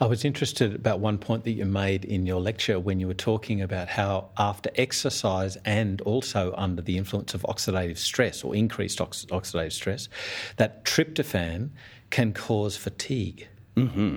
I 0.00 0.06
was 0.06 0.24
interested 0.24 0.74
about 0.74 1.00
one 1.00 1.18
point 1.18 1.44
that 1.44 1.52
you 1.52 1.64
made 1.64 2.04
in 2.04 2.26
your 2.26 2.40
lecture 2.40 2.78
when 2.78 3.00
you 3.00 3.06
were 3.06 3.14
talking 3.14 3.60
about 3.62 3.88
how 3.88 4.30
after 4.38 4.70
exercise 4.76 5.56
and 5.64 6.00
also 6.02 6.54
under 6.56 6.82
the 6.82 6.96
influence 6.96 7.34
of 7.34 7.42
oxidative 7.42 7.98
stress 7.98 8.44
or 8.44 8.54
increased 8.54 9.00
ox- 9.00 9.26
oxidative 9.26 9.72
stress, 9.72 10.08
that 10.56 10.84
tryptophan 10.84 11.70
can 12.10 12.32
cause 12.32 12.76
fatigue. 12.76 13.48
Mm-hmm. 13.76 14.16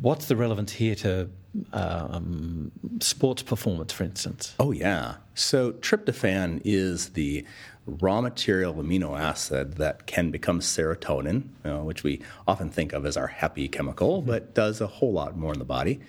What's 0.00 0.26
the 0.26 0.36
relevance 0.36 0.72
here 0.72 0.94
to 0.96 1.30
um, 1.72 2.72
sports 3.00 3.42
performance, 3.42 3.92
for 3.92 4.04
instance? 4.04 4.54
Oh, 4.58 4.72
yeah. 4.72 5.16
So, 5.34 5.72
tryptophan 5.72 6.60
is 6.64 7.10
the 7.10 7.44
raw 7.86 8.20
material 8.20 8.74
amino 8.74 9.18
acid 9.18 9.74
that 9.74 10.06
can 10.06 10.30
become 10.30 10.60
serotonin, 10.60 11.42
you 11.64 11.70
know, 11.70 11.84
which 11.84 12.02
we 12.02 12.22
often 12.48 12.70
think 12.70 12.92
of 12.92 13.04
as 13.04 13.16
our 13.16 13.26
happy 13.26 13.68
chemical, 13.68 14.18
mm-hmm. 14.18 14.30
but 14.30 14.54
does 14.54 14.80
a 14.80 14.86
whole 14.86 15.12
lot 15.12 15.36
more 15.36 15.52
in 15.52 15.58
the 15.58 15.64
body. 15.64 16.00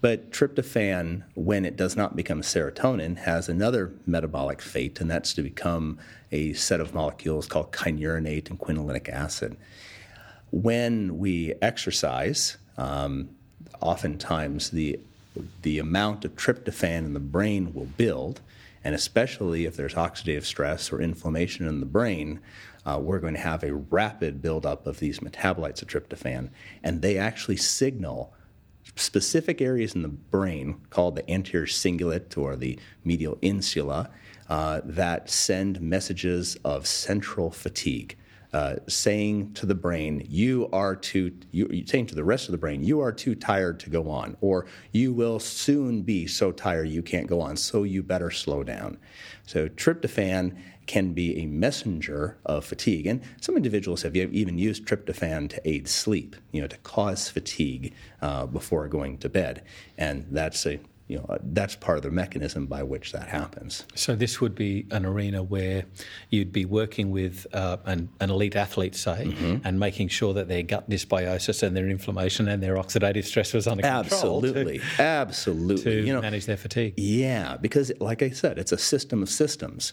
But 0.00 0.30
tryptophan, 0.30 1.24
when 1.34 1.64
it 1.64 1.76
does 1.76 1.96
not 1.96 2.14
become 2.14 2.42
serotonin, 2.42 3.16
has 3.18 3.48
another 3.48 3.92
metabolic 4.06 4.60
fate, 4.60 5.00
and 5.00 5.10
that's 5.10 5.32
to 5.34 5.42
become 5.42 5.98
a 6.30 6.52
set 6.52 6.80
of 6.80 6.94
molecules 6.94 7.46
called 7.46 7.72
kynurenate 7.72 8.50
and 8.50 8.58
quinolinic 8.58 9.08
acid. 9.08 9.56
When 10.50 11.18
we 11.18 11.54
exercise, 11.62 12.56
um, 12.76 13.30
oftentimes 13.80 14.70
the 14.70 15.00
the 15.62 15.78
amount 15.78 16.24
of 16.24 16.34
tryptophan 16.34 17.04
in 17.04 17.12
the 17.12 17.20
brain 17.20 17.74
will 17.74 17.84
build, 17.84 18.40
and 18.86 18.94
especially 18.94 19.64
if 19.64 19.74
there's 19.74 19.94
oxidative 19.94 20.44
stress 20.44 20.92
or 20.92 21.00
inflammation 21.00 21.66
in 21.66 21.80
the 21.80 21.86
brain, 21.86 22.38
uh, 22.84 22.96
we're 23.02 23.18
going 23.18 23.34
to 23.34 23.40
have 23.40 23.64
a 23.64 23.74
rapid 23.74 24.40
buildup 24.40 24.86
of 24.86 25.00
these 25.00 25.18
metabolites 25.18 25.82
of 25.82 25.88
tryptophan, 25.88 26.50
and 26.84 27.02
they 27.02 27.18
actually 27.18 27.56
signal 27.56 28.32
specific 28.94 29.60
areas 29.60 29.96
in 29.96 30.02
the 30.02 30.08
brain 30.08 30.80
called 30.90 31.16
the 31.16 31.28
anterior 31.28 31.66
cingulate 31.66 32.38
or 32.38 32.54
the 32.54 32.78
medial 33.02 33.36
insula 33.42 34.08
uh, 34.48 34.80
that 34.84 35.28
send 35.28 35.80
messages 35.80 36.56
of 36.64 36.86
central 36.86 37.50
fatigue 37.50 38.16
uh, 38.56 38.76
saying 38.88 39.52
to 39.52 39.66
the 39.66 39.74
brain, 39.74 40.26
you 40.30 40.66
are 40.72 40.96
too, 40.96 41.30
you, 41.50 41.84
saying 41.86 42.06
to 42.06 42.14
the 42.14 42.24
rest 42.24 42.48
of 42.48 42.52
the 42.52 42.58
brain, 42.58 42.82
you 42.82 43.00
are 43.00 43.12
too 43.12 43.34
tired 43.34 43.78
to 43.78 43.90
go 43.90 44.08
on, 44.08 44.34
or 44.40 44.64
you 44.92 45.12
will 45.12 45.38
soon 45.38 46.00
be 46.00 46.26
so 46.26 46.50
tired 46.50 46.88
you 46.88 47.02
can't 47.02 47.26
go 47.26 47.38
on, 47.38 47.54
so 47.54 47.82
you 47.82 48.02
better 48.02 48.30
slow 48.30 48.62
down. 48.62 48.96
So 49.44 49.68
tryptophan 49.68 50.56
can 50.86 51.12
be 51.12 51.42
a 51.42 51.44
messenger 51.44 52.38
of 52.46 52.64
fatigue. 52.64 53.06
And 53.06 53.20
some 53.42 53.56
individuals 53.56 54.00
have 54.00 54.16
even 54.16 54.56
used 54.56 54.86
tryptophan 54.86 55.50
to 55.50 55.68
aid 55.68 55.86
sleep, 55.86 56.34
you 56.50 56.62
know, 56.62 56.68
to 56.68 56.78
cause 56.78 57.28
fatigue 57.28 57.92
uh, 58.22 58.46
before 58.46 58.88
going 58.88 59.18
to 59.18 59.28
bed. 59.28 59.64
And 59.98 60.28
that's 60.30 60.64
a 60.64 60.80
you 61.08 61.18
know, 61.18 61.38
that's 61.40 61.76
part 61.76 61.98
of 61.98 62.02
the 62.02 62.10
mechanism 62.10 62.66
by 62.66 62.82
which 62.82 63.12
that 63.12 63.28
happens. 63.28 63.84
So 63.94 64.16
this 64.16 64.40
would 64.40 64.56
be 64.56 64.86
an 64.90 65.06
arena 65.06 65.40
where 65.40 65.84
you'd 66.30 66.52
be 66.52 66.64
working 66.64 67.12
with 67.12 67.46
uh, 67.52 67.76
an, 67.84 68.08
an, 68.18 68.30
elite 68.30 68.56
athlete, 68.56 68.96
say, 68.96 69.26
mm-hmm. 69.26 69.56
and 69.64 69.78
making 69.78 70.08
sure 70.08 70.34
that 70.34 70.48
their 70.48 70.64
gut 70.64 70.90
dysbiosis 70.90 71.62
and 71.62 71.76
their 71.76 71.88
inflammation 71.88 72.48
and 72.48 72.60
their 72.60 72.74
oxidative 72.74 73.24
stress 73.24 73.52
was 73.52 73.68
under 73.68 73.82
control. 73.82 74.44
Absolutely, 74.44 74.78
to, 74.78 75.02
absolutely. 75.02 75.82
To 75.84 76.06
you 76.06 76.12
know, 76.12 76.20
manage 76.20 76.46
their 76.46 76.56
fatigue. 76.56 76.94
Yeah, 76.96 77.56
because 77.56 77.92
like 78.00 78.22
I 78.22 78.30
said, 78.30 78.58
it's 78.58 78.72
a 78.72 78.78
system 78.78 79.22
of 79.22 79.30
systems. 79.30 79.92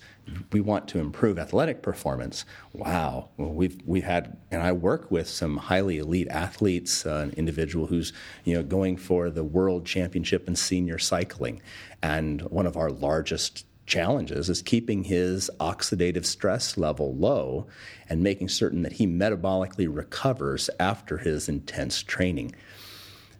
We 0.51 0.61
want 0.61 0.87
to 0.89 0.99
improve 0.99 1.37
athletic 1.37 1.83
performance. 1.83 2.43
Wow, 2.73 3.29
well, 3.37 3.53
we've 3.53 3.79
we've 3.85 4.03
had, 4.03 4.37
and 4.49 4.63
I 4.63 4.71
work 4.71 5.11
with 5.11 5.29
some 5.29 5.57
highly 5.57 5.99
elite 5.99 6.29
athletes, 6.29 7.05
uh, 7.05 7.27
an 7.27 7.33
individual 7.37 7.85
who's 7.85 8.13
you 8.45 8.55
know 8.55 8.63
going 8.63 8.97
for 8.97 9.29
the 9.29 9.43
world 9.43 9.85
championship 9.85 10.47
in 10.47 10.55
senior 10.55 10.97
cycling. 11.03 11.61
And 12.01 12.41
one 12.43 12.65
of 12.65 12.77
our 12.77 12.89
largest 12.89 13.65
challenges 13.85 14.49
is 14.49 14.61
keeping 14.61 15.03
his 15.03 15.51
oxidative 15.59 16.25
stress 16.25 16.77
level 16.77 17.15
low 17.15 17.67
and 18.09 18.23
making 18.23 18.49
certain 18.49 18.81
that 18.83 18.93
he 18.93 19.07
metabolically 19.07 19.87
recovers 19.93 20.69
after 20.79 21.17
his 21.17 21.49
intense 21.49 22.01
training. 22.01 22.55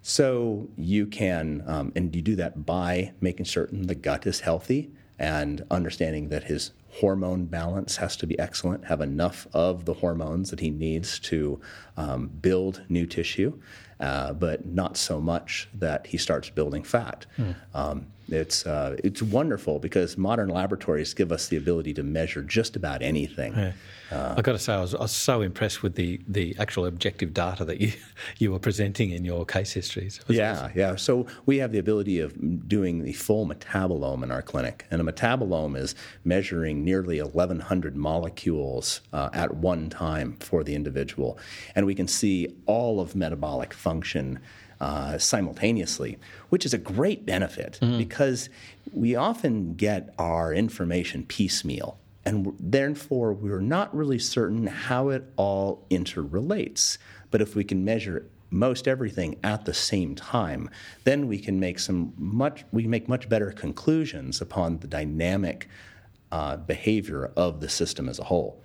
So 0.01 0.67
you 0.77 1.05
can, 1.05 1.63
um, 1.65 1.93
and 1.95 2.13
you 2.13 2.21
do 2.21 2.35
that 2.35 2.65
by 2.65 3.13
making 3.21 3.45
certain 3.45 3.87
the 3.87 3.95
gut 3.95 4.27
is 4.27 4.41
healthy 4.41 4.91
and 5.17 5.65
understanding 5.71 6.27
that 6.29 6.43
his 6.43 6.71
hormone 6.89 7.45
balance 7.45 7.95
has 7.97 8.15
to 8.17 8.27
be 8.27 8.37
excellent, 8.37 8.85
have 8.85 9.01
enough 9.01 9.47
of 9.53 9.85
the 9.85 9.93
hormones 9.93 10.49
that 10.49 10.59
he 10.59 10.69
needs 10.69 11.19
to 11.19 11.59
um, 11.95 12.27
build 12.27 12.83
new 12.89 13.05
tissue, 13.05 13.57
uh, 13.99 14.33
but 14.33 14.65
not 14.65 14.97
so 14.97 15.19
much 15.19 15.69
that 15.73 16.07
he 16.07 16.17
starts 16.17 16.49
building 16.49 16.83
fat. 16.83 17.25
Mm. 17.37 17.55
Um, 17.73 18.07
it's 18.29 18.65
uh, 18.65 18.95
it's 19.03 19.21
wonderful 19.21 19.79
because 19.79 20.17
modern 20.17 20.49
laboratories 20.49 21.13
give 21.13 21.31
us 21.31 21.47
the 21.47 21.57
ability 21.57 21.93
to 21.95 22.03
measure 22.03 22.41
just 22.41 22.75
about 22.75 23.01
anything. 23.01 23.53
Yeah. 23.53 23.73
Uh, 24.11 24.35
I've 24.37 24.43
got 24.43 24.51
to 24.51 24.59
say, 24.59 24.73
I 24.73 24.81
was, 24.81 24.93
I 24.93 25.01
was, 25.01 25.11
so 25.11 25.41
impressed 25.41 25.81
with 25.81 25.95
the, 25.95 26.19
the 26.27 26.55
actual 26.59 26.85
objective 26.85 27.33
data 27.33 27.65
that 27.65 27.81
you 27.81 27.93
you 28.37 28.51
were 28.51 28.59
presenting 28.59 29.11
in 29.11 29.25
your 29.25 29.45
case 29.45 29.71
histories. 29.71 30.19
Yeah, 30.27 30.51
awesome. 30.51 30.71
yeah. 30.75 30.95
So 30.95 31.27
we 31.45 31.57
have 31.57 31.71
the 31.71 31.79
ability 31.79 32.19
of 32.19 32.67
doing 32.67 33.03
the 33.03 33.13
full 33.13 33.47
metabolome 33.47 34.23
in 34.23 34.31
our 34.31 34.41
clinic, 34.41 34.85
and 34.91 35.01
a 35.01 35.11
metabolome 35.11 35.75
is 35.77 35.95
measuring 36.23 36.83
nearly 36.83 37.21
1,100 37.21 37.95
molecules 37.95 39.01
uh, 39.11 39.29
at 39.33 39.55
one 39.55 39.89
time 39.89 40.33
for 40.39 40.63
the 40.63 40.75
individual, 40.75 41.37
and 41.75 41.85
we 41.85 41.95
can 41.95 42.07
see 42.07 42.55
all 42.65 42.99
of 42.99 43.15
metabolic 43.15 43.73
function 43.73 44.39
uh, 44.83 45.17
simultaneously, 45.17 46.17
which 46.49 46.65
is 46.65 46.73
a 46.73 46.77
great 46.77 47.25
benefit 47.25 47.79
mm-hmm. 47.81 47.97
because 47.97 48.49
we 48.91 49.15
often 49.15 49.75
get 49.75 50.13
our 50.19 50.53
information 50.53 51.23
piecemeal. 51.23 51.97
And 52.25 52.53
therefore, 52.59 53.31
we're 53.31 53.61
not 53.61 53.95
really 53.95 54.19
certain 54.19 54.67
how 54.67 55.07
it 55.07 55.23
all 55.37 55.85
interrelates. 55.89 56.97
But 57.31 57.41
if 57.41 57.55
we 57.55 57.63
can 57.63 57.85
measure 57.85 58.25
most 58.49 58.85
everything 58.85 59.39
at 59.41 59.63
the 59.63 59.73
same 59.73 60.15
time, 60.15 60.69
then 61.05 61.27
we 61.27 61.39
can 61.39 61.61
make 61.61 61.79
some 61.79 62.13
much 62.17 62.65
we 62.73 62.85
make 62.85 63.07
much 63.07 63.29
better 63.29 63.51
conclusions 63.53 64.41
upon 64.41 64.79
the 64.79 64.87
dynamic 64.87 65.69
uh, 66.29 66.57
behavior 66.57 67.31
of 67.37 67.61
the 67.61 67.69
system 67.69 68.09
as 68.09 68.19
a 68.19 68.25
whole. 68.25 68.61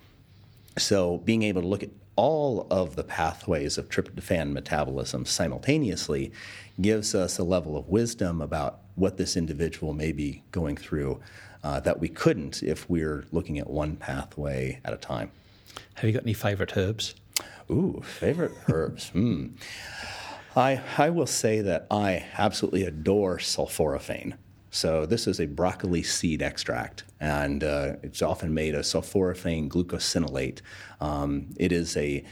So, 0.76 1.18
being 1.18 1.44
able 1.44 1.62
to 1.62 1.68
look 1.68 1.84
at 1.84 1.90
all 2.18 2.66
of 2.68 2.96
the 2.96 3.04
pathways 3.04 3.78
of 3.78 3.88
tryptophan 3.88 4.52
metabolism 4.52 5.24
simultaneously 5.24 6.32
gives 6.80 7.14
us 7.14 7.38
a 7.38 7.44
level 7.44 7.76
of 7.76 7.88
wisdom 7.88 8.42
about 8.42 8.80
what 8.96 9.16
this 9.18 9.36
individual 9.36 9.94
may 9.94 10.10
be 10.10 10.42
going 10.50 10.76
through 10.76 11.20
uh, 11.62 11.78
that 11.78 12.00
we 12.00 12.08
couldn't 12.08 12.60
if 12.60 12.90
we're 12.90 13.24
looking 13.30 13.56
at 13.56 13.70
one 13.70 13.94
pathway 13.94 14.80
at 14.84 14.92
a 14.92 14.96
time. 14.96 15.30
Have 15.94 16.06
you 16.06 16.12
got 16.12 16.24
any 16.24 16.34
favorite 16.34 16.76
herbs? 16.76 17.14
Ooh, 17.70 18.02
favorite 18.04 18.52
herbs. 18.68 19.10
Hmm. 19.12 19.46
I, 20.56 20.82
I 20.96 21.10
will 21.10 21.26
say 21.26 21.60
that 21.60 21.86
I 21.88 22.26
absolutely 22.36 22.82
adore 22.82 23.38
sulforaphane. 23.38 24.34
So 24.70 25.06
this 25.06 25.26
is 25.26 25.40
a 25.40 25.46
broccoli 25.46 26.02
seed 26.02 26.42
extract, 26.42 27.04
and 27.20 27.64
uh, 27.64 27.96
it's 28.02 28.22
often 28.22 28.52
made 28.52 28.74
of 28.74 28.84
sulforaphane 28.84 29.68
glucosinolate. 29.68 30.60
Um, 31.00 31.48
it 31.56 31.72
is 31.72 31.96
a 31.96 32.24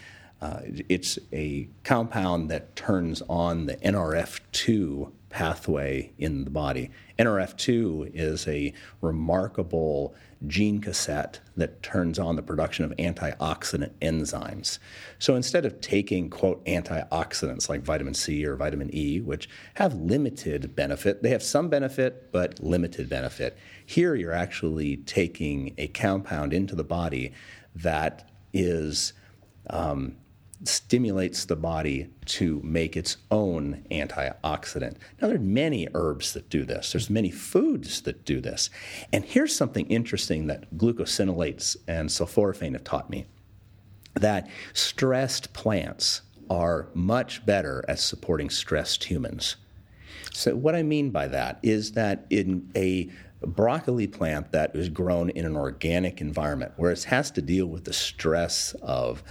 uh, 0.42 0.60
it's 0.88 1.18
a 1.32 1.66
compound 1.82 2.50
that 2.50 2.76
turns 2.76 3.22
on 3.28 3.66
the 3.66 3.76
NRF2 3.76 5.10
pathway 5.28 6.12
in 6.18 6.44
the 6.44 6.50
body. 6.50 6.90
NRF2 7.18 8.10
is 8.14 8.46
a 8.46 8.72
remarkable 9.00 10.14
gene 10.46 10.80
cassette 10.80 11.40
that 11.56 11.82
turns 11.82 12.18
on 12.18 12.36
the 12.36 12.42
production 12.42 12.84
of 12.84 12.92
antioxidant 12.98 13.92
enzymes. 14.00 14.78
So 15.18 15.34
instead 15.34 15.64
of 15.64 15.80
taking, 15.80 16.30
quote, 16.30 16.64
antioxidants 16.66 17.68
like 17.68 17.82
vitamin 17.82 18.14
C 18.14 18.44
or 18.46 18.54
vitamin 18.56 18.94
E, 18.94 19.20
which 19.20 19.48
have 19.74 19.94
limited 19.94 20.76
benefit, 20.76 21.22
they 21.22 21.30
have 21.30 21.42
some 21.42 21.68
benefit, 21.68 22.30
but 22.32 22.60
limited 22.60 23.08
benefit. 23.08 23.56
Here 23.84 24.14
you're 24.14 24.32
actually 24.32 24.98
taking 24.98 25.74
a 25.78 25.88
compound 25.88 26.52
into 26.52 26.74
the 26.74 26.84
body 26.84 27.32
that 27.74 28.30
is 28.52 29.12
um, 29.70 30.16
stimulates 30.68 31.44
the 31.44 31.56
body 31.56 32.08
to 32.26 32.60
make 32.62 32.96
its 32.96 33.16
own 33.30 33.84
antioxidant. 33.90 34.96
Now, 35.20 35.28
there 35.28 35.36
are 35.36 35.40
many 35.40 35.88
herbs 35.94 36.32
that 36.32 36.48
do 36.48 36.64
this. 36.64 36.92
There's 36.92 37.10
many 37.10 37.30
foods 37.30 38.02
that 38.02 38.24
do 38.24 38.40
this. 38.40 38.70
And 39.12 39.24
here's 39.24 39.54
something 39.54 39.86
interesting 39.86 40.46
that 40.46 40.74
glucosinolates 40.76 41.76
and 41.86 42.08
sulforaphane 42.08 42.72
have 42.72 42.84
taught 42.84 43.10
me 43.10 43.26
that 44.14 44.48
stressed 44.72 45.52
plants 45.52 46.22
are 46.48 46.88
much 46.94 47.44
better 47.44 47.84
at 47.88 47.98
supporting 47.98 48.50
stressed 48.50 49.04
humans. 49.04 49.56
So, 50.32 50.54
what 50.54 50.74
I 50.74 50.82
mean 50.82 51.10
by 51.10 51.28
that 51.28 51.58
is 51.62 51.92
that 51.92 52.26
in 52.30 52.70
a 52.76 53.10
broccoli 53.42 54.06
plant 54.06 54.52
that 54.52 54.74
is 54.74 54.88
grown 54.88 55.30
in 55.30 55.44
an 55.44 55.56
organic 55.56 56.20
environment 56.20 56.72
where 56.76 56.90
it 56.90 57.04
has 57.04 57.30
to 57.32 57.42
deal 57.42 57.66
with 57.66 57.84
the 57.84 57.92
stress 57.92 58.74
of 58.82 59.22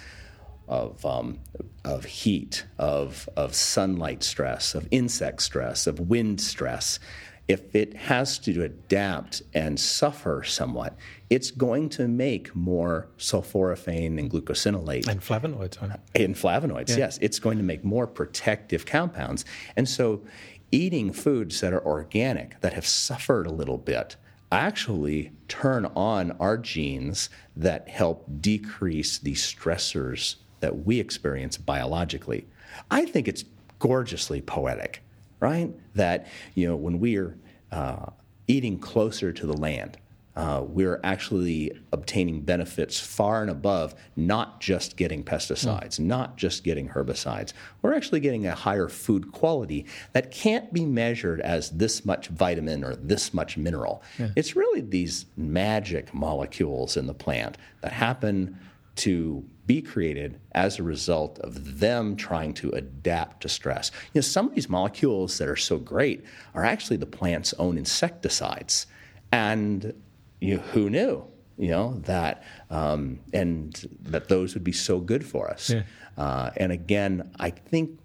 of, 0.67 1.05
um, 1.05 1.39
of 1.83 2.05
heat, 2.05 2.65
of, 2.77 3.29
of 3.35 3.53
sunlight 3.55 4.23
stress, 4.23 4.75
of 4.75 4.87
insect 4.91 5.41
stress, 5.41 5.87
of 5.87 5.99
wind 5.99 6.41
stress, 6.41 6.99
if 7.47 7.75
it 7.75 7.95
has 7.95 8.39
to 8.39 8.63
adapt 8.63 9.43
and 9.53 9.79
suffer 9.79 10.43
somewhat, 10.43 10.97
it's 11.29 11.51
going 11.51 11.89
to 11.89 12.07
make 12.07 12.55
more 12.55 13.07
sulforaphane 13.17 14.17
and 14.17 14.31
glucosinolate. 14.31 15.07
And 15.07 15.21
flavonoids. 15.21 15.75
Huh? 15.75 15.97
And 16.15 16.35
flavonoids, 16.35 16.89
yeah. 16.89 16.97
yes. 16.97 17.19
It's 17.21 17.37
going 17.37 17.57
to 17.57 17.63
make 17.63 17.83
more 17.83 18.07
protective 18.07 18.85
compounds. 18.85 19.45
And 19.75 19.87
so 19.87 20.23
eating 20.71 21.13
foods 21.13 21.61
that 21.61 21.71
are 21.71 21.85
organic, 21.85 22.59
that 22.61 22.73
have 22.73 22.87
suffered 22.87 23.45
a 23.45 23.51
little 23.51 23.77
bit, 23.77 24.15
actually 24.51 25.31
turn 25.47 25.85
on 25.95 26.31
our 26.39 26.57
genes 26.57 27.29
that 27.55 27.89
help 27.89 28.25
decrease 28.39 29.19
the 29.19 29.33
stressors 29.33 30.35
that 30.59 30.85
we 30.85 30.99
experience 30.99 31.57
biologically. 31.57 32.45
I 32.91 33.05
think 33.05 33.27
it's 33.27 33.45
gorgeously 33.79 34.41
poetic, 34.41 35.01
right? 35.39 35.73
That, 35.95 36.27
you 36.53 36.67
know, 36.67 36.75
when 36.75 36.99
we're 36.99 37.37
uh, 37.71 38.07
eating 38.47 38.79
closer 38.79 39.31
to 39.31 39.45
the 39.45 39.57
land, 39.57 39.97
uh, 40.35 40.63
we're 40.67 40.99
actually 41.03 41.71
obtaining 41.93 42.41
benefits 42.41 42.99
far 42.99 43.41
and 43.41 43.49
above 43.49 43.95
not 44.17 44.59
just 44.59 44.97
getting 44.97 45.23
pesticides, 45.23 45.97
mm. 45.97 45.99
not 45.99 46.35
just 46.35 46.63
getting 46.63 46.89
herbicides. 46.89 47.53
We're 47.81 47.93
actually 47.93 48.19
getting 48.19 48.45
a 48.45 48.53
higher 48.53 48.89
food 48.89 49.31
quality 49.31 49.85
that 50.11 50.31
can't 50.31 50.73
be 50.73 50.85
measured 50.85 51.39
as 51.39 51.69
this 51.71 52.03
much 52.03 52.27
vitamin 52.27 52.83
or 52.83 52.97
this 52.97 53.33
much 53.33 53.55
mineral. 53.55 54.03
Yeah. 54.19 54.29
It's 54.35 54.57
really 54.57 54.81
these 54.81 55.25
magic 55.37 56.13
molecules 56.13 56.97
in 56.97 57.07
the 57.07 57.13
plant 57.13 57.57
that 57.79 57.93
happen 57.93 58.57
to 58.95 59.45
be 59.65 59.81
created 59.81 60.39
as 60.53 60.79
a 60.79 60.83
result 60.83 61.39
of 61.39 61.79
them 61.79 62.15
trying 62.15 62.53
to 62.53 62.69
adapt 62.71 63.41
to 63.41 63.49
stress. 63.49 63.91
You 64.13 64.19
know, 64.19 64.21
some 64.21 64.47
of 64.47 64.55
these 64.55 64.69
molecules 64.69 65.37
that 65.37 65.47
are 65.47 65.55
so 65.55 65.77
great 65.77 66.23
are 66.53 66.63
actually 66.63 66.97
the 66.97 67.05
plant's 67.05 67.53
own 67.53 67.77
insecticides. 67.77 68.87
And 69.31 69.93
you 70.39 70.55
know, 70.55 70.61
who 70.61 70.89
knew? 70.89 71.25
You 71.57 71.69
know 71.69 72.01
that, 72.03 72.43
um, 72.69 73.19
and 73.31 73.73
that 74.01 74.27
those 74.27 74.53
would 74.55 74.63
be 74.63 74.73
so 74.73 74.99
good 74.99 75.25
for 75.25 75.49
us. 75.49 75.69
Yeah. 75.69 75.83
Uh, 76.17 76.51
and 76.57 76.71
again, 76.71 77.31
I 77.39 77.49
think 77.49 77.97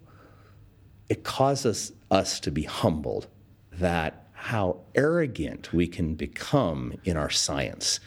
it 1.09 1.25
causes 1.25 1.93
us 2.13 2.39
to 2.41 2.53
be 2.53 2.63
humbled 2.63 3.27
that 3.73 4.29
how 4.33 4.81
arrogant 4.95 5.73
we 5.73 5.89
can 5.89 6.15
become 6.15 6.95
in 7.05 7.17
our 7.17 7.29
science 7.29 7.99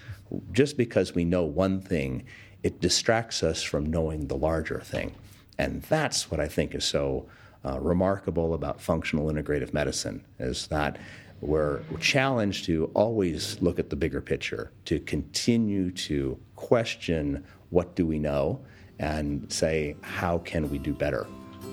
just 0.52 0.78
because 0.78 1.14
we 1.14 1.26
know 1.26 1.44
one 1.44 1.82
thing 1.82 2.24
it 2.64 2.80
distracts 2.80 3.44
us 3.44 3.62
from 3.62 3.86
knowing 3.86 4.28
the 4.28 4.38
larger 4.38 4.80
thing. 4.80 5.14
And 5.58 5.84
that's 5.84 6.32
what 6.32 6.40
I 6.40 6.48
think 6.48 6.74
is 6.74 6.86
so 6.86 7.28
uh, 7.66 7.80
remarkable 7.80 8.54
about 8.54 8.82
functional 8.82 9.32
integrative 9.32 9.74
medicine 9.74 10.24
is 10.40 10.68
that 10.68 10.98
we're 11.42 11.82
challenged 12.00 12.66
to 12.66 12.90
always 12.94 13.62
look 13.62 13.78
at 13.78 13.90
the 13.90 13.96
bigger 13.96 14.22
picture, 14.22 14.72
to 14.86 15.00
continue 15.02 15.92
to 15.92 16.38
question 16.56 17.44
what 17.70 17.96
do 17.96 18.06
we 18.06 18.18
know 18.18 18.62
and 19.00 19.52
say, 19.52 19.96
how 20.02 20.38
can 20.40 20.70
we 20.70 20.78
do 20.78 20.94
better? 20.94 21.26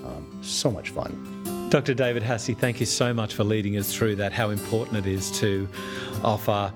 Um, 0.05 0.39
so 0.41 0.69
much 0.69 0.89
fun. 0.89 1.40
Dr. 1.71 1.93
David 1.93 2.21
Haase, 2.21 2.55
thank 2.57 2.79
you 2.79 2.85
so 2.85 3.13
much 3.13 3.33
for 3.33 3.43
leading 3.43 3.77
us 3.77 3.95
through 3.95 4.17
that, 4.17 4.33
how 4.33 4.49
important 4.49 4.97
it 4.97 5.07
is 5.07 5.31
to 5.39 5.67
offer 6.23 6.71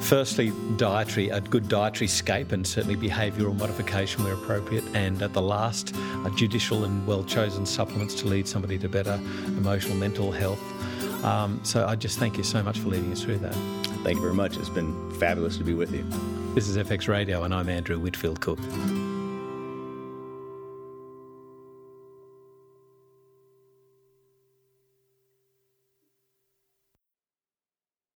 Firstly, 0.00 0.50
dietary, 0.76 1.28
a 1.28 1.40
good 1.40 1.68
dietary 1.68 2.08
scape 2.08 2.52
and 2.52 2.66
certainly 2.66 2.96
behavioural 2.96 3.56
modification 3.56 4.24
where 4.24 4.32
appropriate. 4.32 4.82
And 4.94 5.22
at 5.22 5.34
the 5.34 5.42
last, 5.42 5.94
judicial 6.34 6.84
and 6.84 7.06
well 7.06 7.22
chosen 7.22 7.64
supplements 7.64 8.14
to 8.14 8.26
lead 8.26 8.48
somebody 8.48 8.78
to 8.78 8.88
better 8.88 9.20
emotional, 9.46 9.96
mental 9.96 10.32
health. 10.32 10.60
Um, 11.24 11.60
so 11.62 11.86
I 11.86 11.96
just 11.96 12.18
thank 12.18 12.38
you 12.38 12.44
so 12.44 12.62
much 12.62 12.78
for 12.78 12.88
leading 12.88 13.12
us 13.12 13.22
through 13.22 13.38
that. 13.38 13.54
Thank 14.02 14.16
you 14.16 14.22
very 14.22 14.34
much. 14.34 14.56
It's 14.56 14.70
been 14.70 15.12
fabulous 15.20 15.58
to 15.58 15.64
be 15.64 15.74
with 15.74 15.92
you. 15.92 16.04
This 16.54 16.66
is 16.66 16.76
FX 16.76 17.06
Radio, 17.06 17.44
and 17.44 17.54
I'm 17.54 17.68
Andrew 17.68 17.98
Whitfield 18.00 18.40
Cook. 18.40 18.58